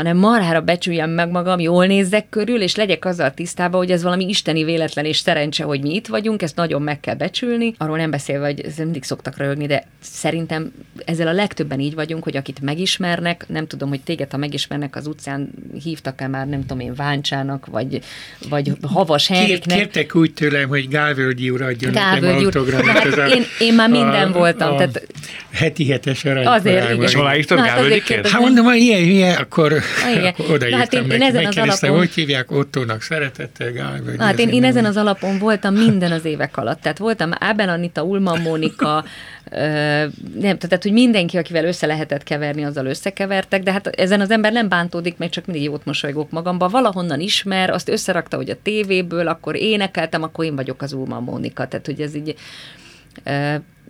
[0.00, 4.28] hanem marhára becsüljem meg magam, jól nézzek körül, és legyek azzal tisztában, hogy ez valami
[4.28, 7.74] isteni véletlen és szerencse, hogy mi itt vagyunk, ezt nagyon meg kell becsülni.
[7.78, 10.72] Arról nem beszélve, hogy ez mindig szoktak rögni, de szerintem
[11.04, 15.06] ezzel a legtöbben így vagyunk, hogy akit megismernek, nem tudom, hogy téged, ha megismernek az
[15.06, 15.50] utcán,
[15.82, 18.00] hívtak-e már, nem tudom én, Váncsának, vagy,
[18.48, 19.76] vagy Havas Henriknek.
[19.76, 22.84] Kértek úgy tőlem, hogy Gálvölgyi úr adjon Gálvölgyi úr.
[22.84, 24.72] Hát én, én már minden a, voltam.
[24.72, 25.06] A, tehát,
[25.52, 26.46] heti hetes arany.
[26.46, 27.02] Azért, igen.
[27.02, 28.28] És aláírtad Gálvölgyiként?
[28.28, 29.72] Hát mondom, hogy ilyen, ilyen, akkor
[30.16, 30.34] igen.
[30.50, 31.98] Oda hát én, én ezen az alapon...
[31.98, 36.24] hogy hívják Ottónak, szeretettel, Gál, vagy Hát én, én ezen az alapon voltam minden az
[36.24, 36.80] évek alatt.
[36.80, 39.04] Tehát voltam Ábel Anita, Ulman Mónika,
[40.40, 44.52] nem, tehát, hogy mindenki, akivel össze lehetett keverni, azzal összekevertek, de hát ezen az ember
[44.52, 46.68] nem bántódik, meg csak mindig jót mosolygok magamba.
[46.68, 51.68] Valahonnan ismer, azt összerakta, hogy a tévéből, akkor énekeltem, akkor én vagyok az Ulman Mónika.
[51.68, 52.34] Tehát, hogy ez így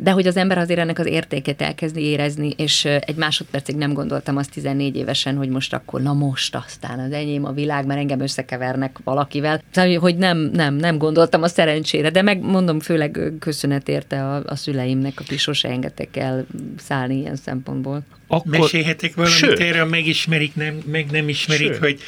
[0.02, 4.36] de hogy az ember azért ennek az értékét elkezdi érezni, és egy másodpercig nem gondoltam
[4.36, 8.20] azt 14 évesen, hogy most akkor, na most aztán az enyém a világ, mert engem
[8.20, 9.62] összekevernek valakivel.
[9.70, 14.56] Szóval, hogy nem, nem, nem gondoltam a szerencsére, de megmondom, főleg köszönet érte a, a
[14.56, 16.46] szüleimnek, akik sose engedtek el
[16.78, 18.02] szállni ilyen szempontból.
[18.32, 18.58] Akkor...
[18.58, 19.58] Mesélhetek valamit Sőt.
[19.58, 21.78] erre, megismerik, nem, meg nem ismerik, Sőt.
[21.78, 22.00] hogy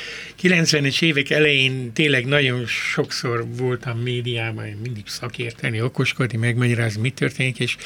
[0.42, 7.76] 90-es évek elején tényleg nagyon sokszor voltam médiában, mindig szakérteni, okoskodni, megmagyarázni, mi történik, és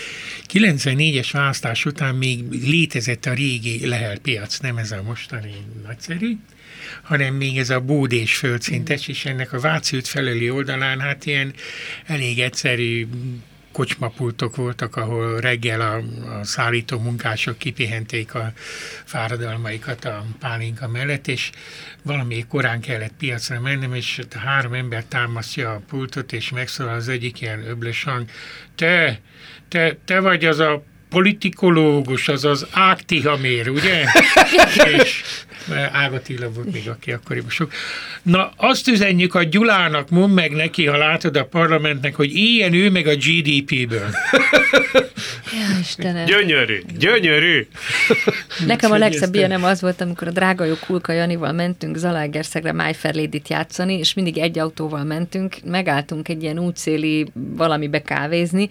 [0.53, 5.55] 94-es választás után még létezett a régi lehelpiac, nem ez a mostani
[5.87, 6.37] nagyszerű,
[7.03, 11.53] hanem még ez a bódés földszintes, és ennek a Váci felüli oldalán hát ilyen
[12.07, 13.07] elég egyszerű
[13.77, 15.95] kocsmapultok voltak, ahol reggel a,
[16.39, 18.53] a szállító munkások kipihenték a
[19.05, 21.51] fáradalmaikat a pálinka mellett, és
[22.03, 27.41] valami korán kellett piacra mennem, és három ember támasztja a pultot, és megszólal az egyik
[27.41, 28.25] ilyen öblös hang,
[28.75, 29.21] te,
[29.69, 34.05] te, te vagy az a politikológus, az az Ágtihamér, ugye?
[35.01, 35.23] és
[35.93, 37.73] Ága Tilla volt még, aki akkoriban sok.
[38.23, 42.91] Na, azt üzenjük a Gyulának, mondd meg neki, ha látod a parlamentnek, hogy ilyen ő
[42.91, 44.11] meg a GDP-ből.
[45.53, 46.25] Ja, Istenem.
[46.25, 47.67] Gyönyörű, gyönyörű.
[48.67, 53.49] Nekem a legszebb ilyenem az volt, amikor a drága jó Kulka Janival mentünk Zalaegerszegre Májferlédit
[53.49, 58.69] játszani, és mindig egy autóval mentünk, megálltunk egy ilyen útszéli valamibe kávézni,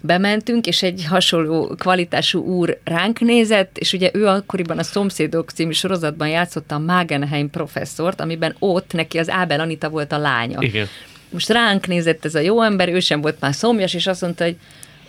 [0.00, 5.72] bementünk, és egy hasonló kvalitású úr ránk nézett, és ugye ő akkoriban a Szomszédok című
[5.72, 10.58] sorozatban játszotta a Magenheim professzort, amiben ott neki az Ábel Anita volt a lánya.
[10.60, 10.88] Igen.
[11.30, 14.44] Most ránk nézett ez a jó ember, ő sem volt már szomjas, és azt mondta,
[14.44, 14.56] hogy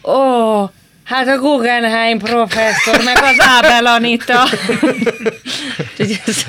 [0.04, 0.70] ó,
[1.04, 4.44] Hát a Guggenheim professzor, meg az Ábel Anita.
[5.98, 6.46] ez,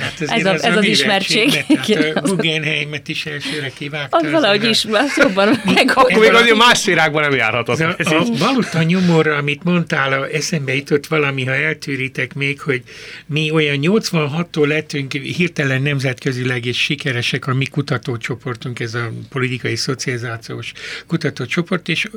[0.00, 1.52] Hát ez, a, ez az ismertség.
[1.52, 4.16] Hát a Guggenheimet is elsőre kivágta.
[4.16, 5.90] Az valahogy is, az jobban meg.
[5.94, 7.80] Akkor még azért más szférákban nem járhatott.
[7.80, 12.82] A, a valuta nyomorra, amit mondtál, a eszembe jutott valami, ha eltűritek még, hogy
[13.26, 20.72] mi olyan 86-tól lettünk hirtelen nemzetközileg és sikeresek a mi kutatócsoportunk, ez a politikai szocializációs
[21.06, 22.08] kutatócsoport, és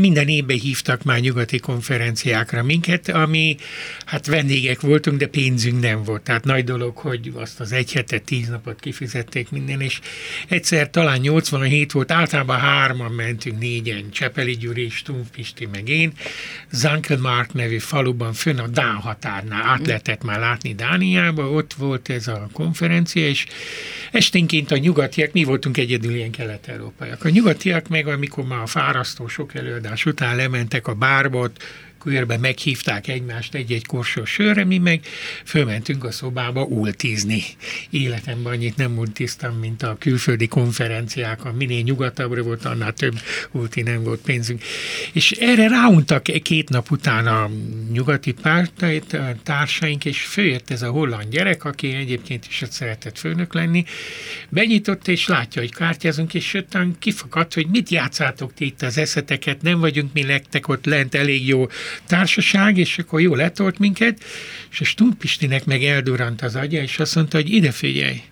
[0.00, 3.56] minden évben hívtak már nyugati konferenciákra minket, ami,
[4.06, 6.22] hát vendégek voltunk, de pénzünk nem volt.
[6.22, 10.00] Tehát nagy dolog, hogy azt az egy hetet, tíz napot kifizették minden, és
[10.48, 16.12] egyszer talán 87 volt, általában hárman mentünk, négyen, Csepeli Gyuri, Stumpf Pisti, meg én,
[16.70, 22.28] Zankelmark nevű faluban, fönn a Dán határnál, át lehetett már látni Dániába, ott volt ez
[22.28, 23.46] a konferencia, és
[24.10, 27.24] esténként a nyugatiak, mi voltunk egyedül ilyen kelet-európaiak.
[27.24, 31.62] A nyugatiak meg, amikor már a fárasztó sok előadás után lementek a bárbot,
[32.00, 35.00] körbe meghívták egymást egy-egy korsó sörre, mi meg
[35.44, 37.42] fölmentünk a szobába ultizni.
[37.90, 41.54] Életemben annyit nem ultiztam, mint a külföldi konferenciákon.
[41.54, 43.20] Minél nyugatabbra volt, annál több
[43.50, 44.62] ulti nem volt pénzünk.
[45.12, 47.50] És erre ráuntak két nap után a
[47.92, 53.18] nyugati pártait, a társaink, és följött ez a holland gyerek, aki egyébként is ott szeretett
[53.18, 53.84] főnök lenni,
[54.48, 59.62] benyitott, és látja, hogy kártyázunk, és jöttem kifakadt, hogy mit játszátok ti itt az eszeteket,
[59.62, 61.66] nem vagyunk mi lektek ott lent elég jó
[62.06, 64.24] társaság, és akkor jó letolt minket,
[64.70, 68.22] és a Stumpistinek meg eldurant az agya, és azt mondta, hogy ide figyelj,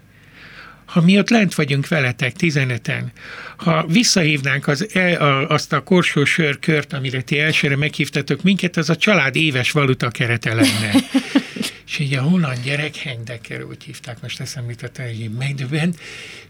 [0.84, 3.12] ha mi ott lent vagyunk veletek, tizeneten,
[3.56, 8.90] ha visszahívnánk az, e, a, azt a korsó sörkört, amire ti elsőre meghívtatok minket, az
[8.90, 10.90] a család éves valuta kerete lenne.
[11.86, 15.98] és így a holland gyerek, Hendeker, úgy hívták, most eszembe jutott, hogy megdöbbent,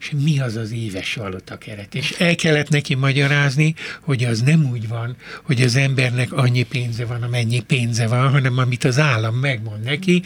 [0.00, 1.94] és mi az az éves valuta keret.
[1.94, 7.04] És el kellett neki magyarázni, hogy az nem úgy van, hogy az embernek annyi pénze
[7.04, 10.22] van, amennyi pénze van, hanem amit az állam megmond neki,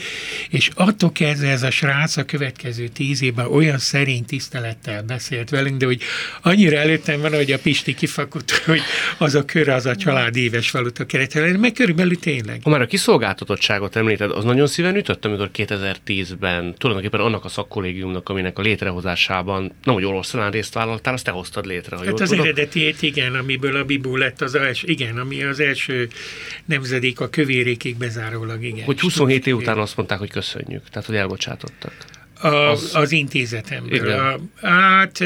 [0.48, 5.76] és attól kezdve ez a srác a következő tíz évben olyan szerény tisztelettel beszélt velünk,
[5.76, 6.02] de hogy
[6.42, 8.80] annyira előttem van, hogy a Pisti kifakott, hogy
[9.18, 12.60] az a kör az a család éves valuta keret, meg körülbelül tényleg.
[12.62, 18.28] Ha már a kiszolgáltatottságot említed, az nagyon szíven ütött, amikor 2010-ben tulajdonképpen annak a szakkollégiumnak,
[18.28, 21.96] aminek a létrehozásában, nem hogy oroszlán részt vállaltál, azt te hoztad létre.
[21.96, 22.44] Hát az tudok.
[22.44, 26.08] eredetiét igen, amiből a Bibó lett az első, igen, ami az első
[26.64, 28.84] nemzedék a kövérékig bezárólag, igen.
[28.84, 31.92] Hogy 27 év után azt mondták, hogy köszönjük, tehát hogy elbocsátottak.
[32.40, 34.10] A, az, az intézetemből.
[34.10, 35.24] A, hát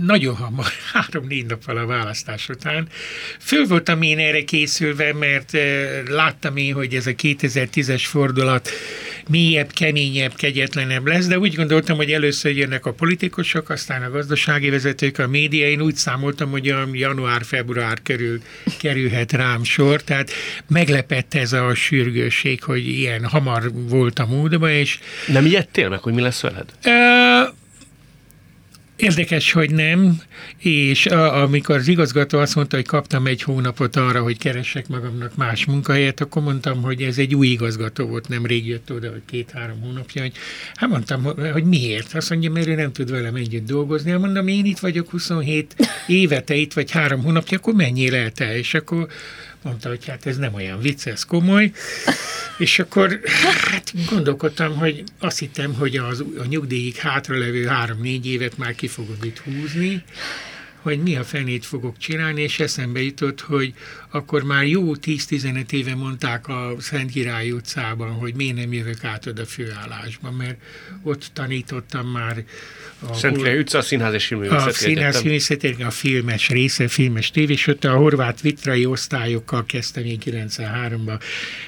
[0.00, 0.66] nagyon hamar,
[1.14, 2.88] három-négy nappal a választás után.
[3.38, 5.52] Föl voltam én erre készülve, mert
[6.08, 8.68] láttam én, hogy ez a 2010-es fordulat
[9.28, 14.70] mélyebb, keményebb, kegyetlenebb lesz, de úgy gondoltam, hogy először jönnek a politikusok, aztán a gazdasági
[14.70, 15.68] vezetők, a média.
[15.68, 18.40] Én úgy számoltam, hogy a január-február körül
[18.78, 20.30] kerülhet rám sor, tehát
[20.68, 24.98] meglepett ez a sürgőség, hogy ilyen hamar volt a módban, és...
[25.26, 26.66] Nem ijedtél meg, hogy mi lesz veled?
[26.84, 27.53] Uh,
[29.04, 30.20] Érdekes, hogy nem,
[30.58, 35.36] és a, amikor az igazgató azt mondta, hogy kaptam egy hónapot arra, hogy keressek magamnak
[35.36, 39.22] más munkahelyet, akkor mondtam, hogy ez egy új igazgató volt, nem rég jött oda, hogy
[39.26, 40.32] két-három hónapja, hogy
[40.74, 42.14] hát mondtam, hogy miért?
[42.14, 44.10] Azt mondja, mert ő nem tud velem együtt dolgozni.
[44.10, 45.74] Hát mondom, én itt vagyok 27
[46.06, 48.56] éve, te itt vagy három hónapja, akkor menjél el?
[48.56, 49.08] És akkor
[49.64, 51.72] mondta, hogy hát ez nem olyan vicc, ez komoly.
[52.58, 53.20] És akkor
[53.70, 59.24] hát gondolkodtam, hogy azt hittem, hogy az, a nyugdíjig hátralevő három-négy évet már ki fogod
[59.24, 60.04] itt húzni,
[60.84, 63.74] hogy mi a fenét fogok csinálni, és eszembe jutott, hogy
[64.10, 69.26] akkor már jó 10-15 éve mondták a Szent Király utcában, hogy miért nem jövök át
[69.26, 70.56] oda főállásba, mert
[71.02, 72.44] ott tanítottam már
[73.08, 77.30] a Szent Király utca, a Színház és Filművészeti A Színház Filművészeti a filmes része, filmes
[77.30, 81.20] tévés, ott a horvát vitrai osztályokkal kezdtem én 93-ban,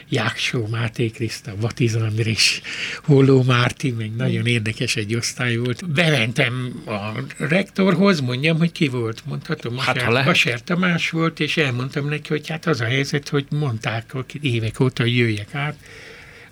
[0.08, 2.60] Jáksó, Máté Kriszta, Batiz Andrés,
[3.02, 5.90] Holló Márti, még nagyon érdekes egy osztály volt.
[5.90, 11.40] Bementem a rektorhoz, mondjam, hogy ki volt volt, mondhatom, hát, Aser, ha Aser Tamás volt,
[11.40, 15.76] és elmondtam neki, hogy hát az a helyzet, hogy mondták évek óta, hogy jöjjek át,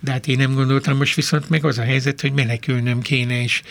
[0.00, 3.62] de hát én nem gondoltam, most viszont meg az a helyzet, hogy menekülnöm kéne, és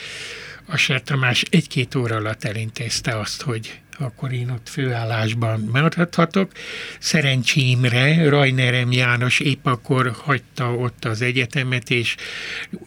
[0.66, 6.52] Aser Tamás egy-két óra alatt elintézte azt, hogy akkor én ott főállásban maradhatok.
[7.00, 12.16] Szerencsémre Rajnerem János épp akkor hagyta ott az egyetemet, és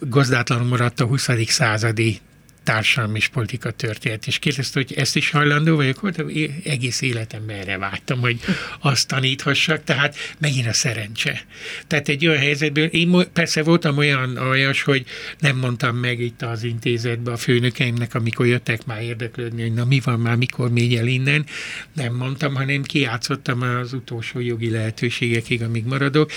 [0.01, 1.29] gazdátlanul maradt a 20.
[1.47, 2.21] századi
[2.67, 7.79] társadalmi és politika történet, és kérdezte, hogy ezt is hajlandó vagyok, hogy egész életemben erre
[7.79, 8.41] vágytam, hogy
[8.81, 11.41] azt taníthassak, tehát megint a szerencse.
[11.87, 15.05] Tehát egy olyan helyzetből, én persze voltam olyan aljas, hogy
[15.39, 20.01] nem mondtam meg itt az intézetbe a főnökeimnek, amikor jöttek már érdeklődni, hogy na mi
[20.05, 21.47] van már, mikor még el innen,
[21.93, 26.31] nem mondtam, hanem kiátszottam az utolsó jogi lehetőségekig, amíg maradok,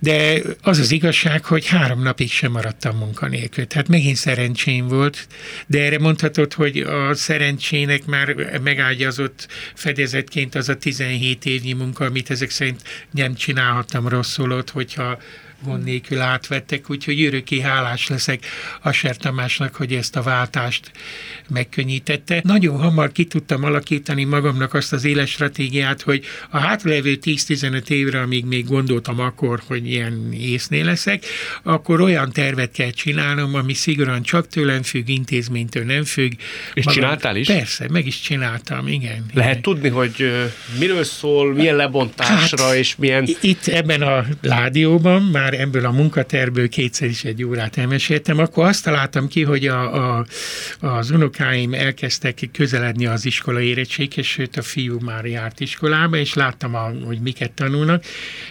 [0.00, 3.66] de az az igazság, hogy három napig sem maradtam munkanélkül.
[3.66, 5.26] Tehát megint szerencsém volt,
[5.66, 12.30] de erre mondhatod, hogy a szerencsének már megágyazott fedezetként az a 17 évnyi munka, amit
[12.30, 15.18] ezek szerint nem csinálhattam rosszul ott, hogyha
[15.64, 18.46] gond nélkül átvettek, úgyhogy örökké hálás leszek
[18.82, 20.90] Asser Tamásnak, hogy ezt a váltást
[21.48, 22.40] megkönnyítette.
[22.44, 28.20] Nagyon hamar ki tudtam alakítani magamnak azt az éles stratégiát, hogy a hátlevő 10-15 évre,
[28.20, 31.24] amíg még gondoltam akkor, hogy ilyen észnél leszek,
[31.62, 36.32] akkor olyan tervet kell csinálnom, ami szigorúan csak tőlem függ, intézménytől nem függ.
[36.74, 37.46] És Magam, csináltál is?
[37.46, 39.26] Persze, meg is csináltam, igen.
[39.34, 39.62] Lehet igen.
[39.62, 40.32] tudni, hogy
[40.78, 43.28] miről szól, milyen lebontásra, hát, és milyen...
[43.40, 48.84] Itt ebben a ládióban már ebből a munkaterből kétszer is egy órát elmeséltem, akkor azt
[48.84, 50.26] találtam ki, hogy a, a,
[50.80, 56.74] az unokáim elkezdtek közeledni az iskola érettséghez, sőt a fiú már járt iskolába, és láttam,
[56.74, 58.04] a, hogy miket tanulnak,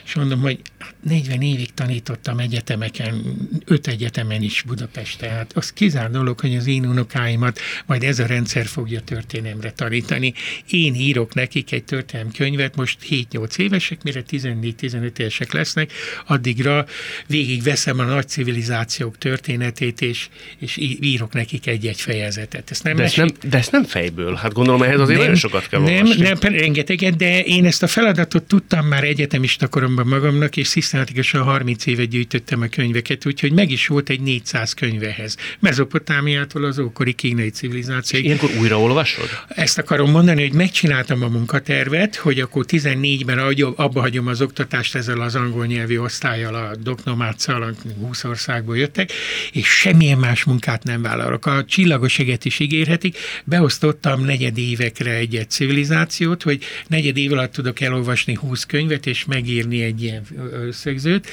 [0.05, 0.59] és mondom, hogy
[1.03, 3.21] 40 évig tanítottam egyetemeken,
[3.65, 5.29] öt egyetemen is Budapesten.
[5.29, 10.33] Hát az kizár dolog, hogy az én unokáimat majd ez a rendszer fogja történelemre tanítani.
[10.69, 15.91] Én írok nekik egy történelem könyvet, most 7-8 évesek, mire 14-15 évesek lesznek,
[16.25, 16.85] addigra
[17.27, 20.27] végig veszem a nagy civilizációk történetét, és,
[20.59, 22.71] és írok nekik egy-egy fejezetet.
[22.71, 25.35] Ezt nem de, ezt nem, de ezt nem fejből, hát gondolom ehhez azért nem, nagyon
[25.35, 26.21] sokat kell Nem, olvasni.
[26.21, 31.85] nem, rengeteget, de én ezt a feladatot tudtam már egyetemista koromban magamnak, és szisztematikusan 30
[31.85, 35.37] éve gyűjtöttem a könyveket, úgyhogy meg is volt egy 400 könyvehez.
[35.59, 38.19] Mezopotámiától az ókori kínai civilizáció.
[38.19, 39.29] Ilyenkor újraolvasod?
[39.47, 43.39] Ezt akarom mondani, hogy megcsináltam a munkatervet, hogy akkor 14-ben
[43.75, 49.11] abba hagyom az oktatást ezzel az angol nyelvi osztályjal, a doknomáccal, 20 országból jöttek,
[49.51, 51.45] és semmilyen más munkát nem vállalok.
[51.45, 53.17] A csillagoséget is ígérhetik.
[53.43, 59.81] Beosztottam negyed évekre egy-egy civilizációt, hogy negyed év alatt tudok elolvasni 20 könyvet, és megírni
[59.81, 60.23] egy ilyen
[60.65, 61.27] összegzőt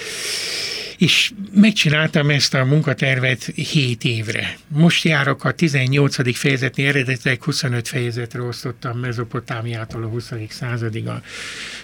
[1.03, 4.57] és megcsináltam ezt a munkatervet 7 évre.
[4.69, 6.37] Most járok a 18.
[6.37, 10.33] fejezetnél, eredetileg 25 fejezetre osztottam Mezopotámiától a 20.
[10.49, 11.23] századig a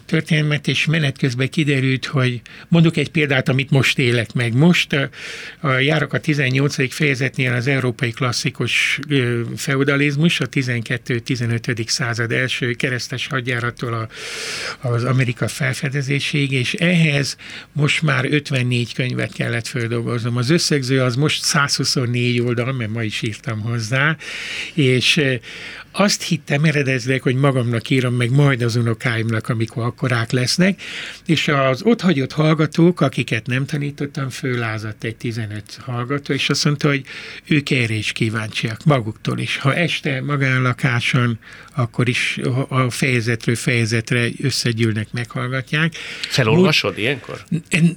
[0.04, 4.54] történelmet, és menet közben kiderült, hogy mondok egy példát, amit most élek meg.
[4.54, 5.08] Most a,
[5.60, 6.92] a járok a 18.
[6.92, 8.98] fejezetnél az európai klasszikus
[9.56, 11.88] feudalizmus, a 12-15.
[11.88, 14.08] század első keresztes hadjárattól a,
[14.88, 17.36] az Amerika felfedezéséig, és ehhez
[17.72, 20.36] most már 54 könyvet kellett földolgoznom.
[20.36, 24.16] Az összegző az most 124 oldal, mert ma is írtam hozzá,
[24.74, 25.20] és
[26.00, 30.82] azt hittem eredetileg, hogy magamnak írom meg majd az unokáimnak, amikor akkorák lesznek,
[31.26, 36.88] és az ott hagyott hallgatók, akiket nem tanítottam, föllázadt egy 15 hallgató, és azt mondta,
[36.88, 37.02] hogy
[37.46, 39.56] ők erre is kíváncsiak, maguktól is.
[39.56, 41.38] Ha este magánlakáson,
[41.76, 42.38] akkor is
[42.68, 45.94] a fejezetről fejezetre összegyűlnek, meghallgatják.
[46.28, 47.44] Felolvasod Úgy, ilyenkor?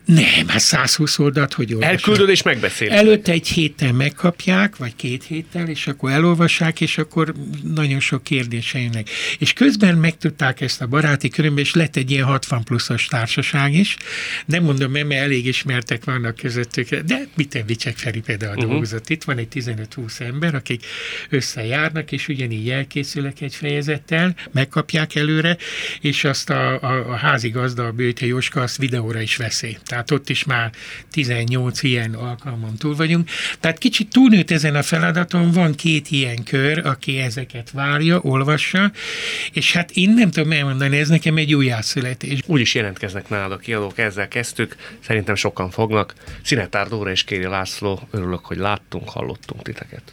[0.06, 1.93] Nem, hát 120 oldalt, hogy olvasom.
[1.95, 2.97] Elküldöd és megbeszéled.
[2.97, 7.34] Előtte egy héttel megkapják, vagy két héttel, és akkor elolvassák, és akkor
[7.64, 9.10] nagyon sok kérdése jönnek.
[9.38, 13.98] És közben megtudták ezt a baráti körömben, és lett egy ilyen 60 pluszos társaság is.
[14.46, 18.70] Nem mondom, mert elég ismertek vannak közöttük, de mit Vicsek Feri például uh-huh.
[18.70, 19.10] dolgozott.
[19.10, 20.86] Itt van egy 15-20 ember, akik
[21.30, 25.58] összejárnak, és ugyanígy elkészülnek egy fejezettel, megkapják előre,
[26.02, 29.78] és azt a, a, a házigazda, a Bőte Jóska azt videóra is veszi.
[29.86, 30.72] Tehát ott is már
[31.12, 33.30] 18 ilyen alkalmon túl vagyunk.
[33.60, 38.92] Tehát kicsit túlnőtt ezen a feladaton, van két ilyen kör, aki ezeket várja, olvassa,
[39.54, 42.40] és hát én nem tudom elmondani, ez nekem egy újjászületés.
[42.46, 46.14] Úgy is jelentkeznek nálad a kiadók, ezzel kezdtük, szerintem sokan fognak.
[46.44, 50.04] Szinetár Dóra és Kéri László, örülök, hogy láttunk, hallottunk titeket.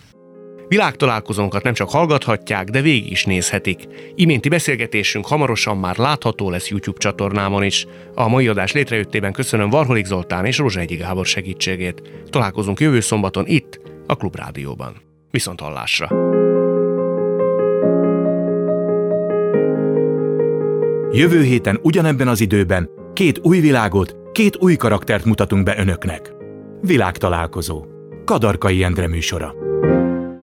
[0.68, 3.88] Világtalálkozónkat nem csak hallgathatják, de végig is nézhetik.
[4.14, 7.86] Iménti beszélgetésünk hamarosan már látható lesz YouTube csatornámon is.
[8.14, 12.02] A mai adás létrejöttében köszönöm Varholik Zoltán és Egyi Gábor segítségét.
[12.30, 15.02] Találkozunk jövő szombaton itt, a Klubrádióban.
[15.30, 16.08] Viszont hallásra!
[21.12, 26.32] Jövő héten ugyanebben az időben két új világot, két új karaktert mutatunk be önöknek.
[26.80, 27.84] Világtalálkozó.
[28.24, 29.54] Kadarkai Endre műsora.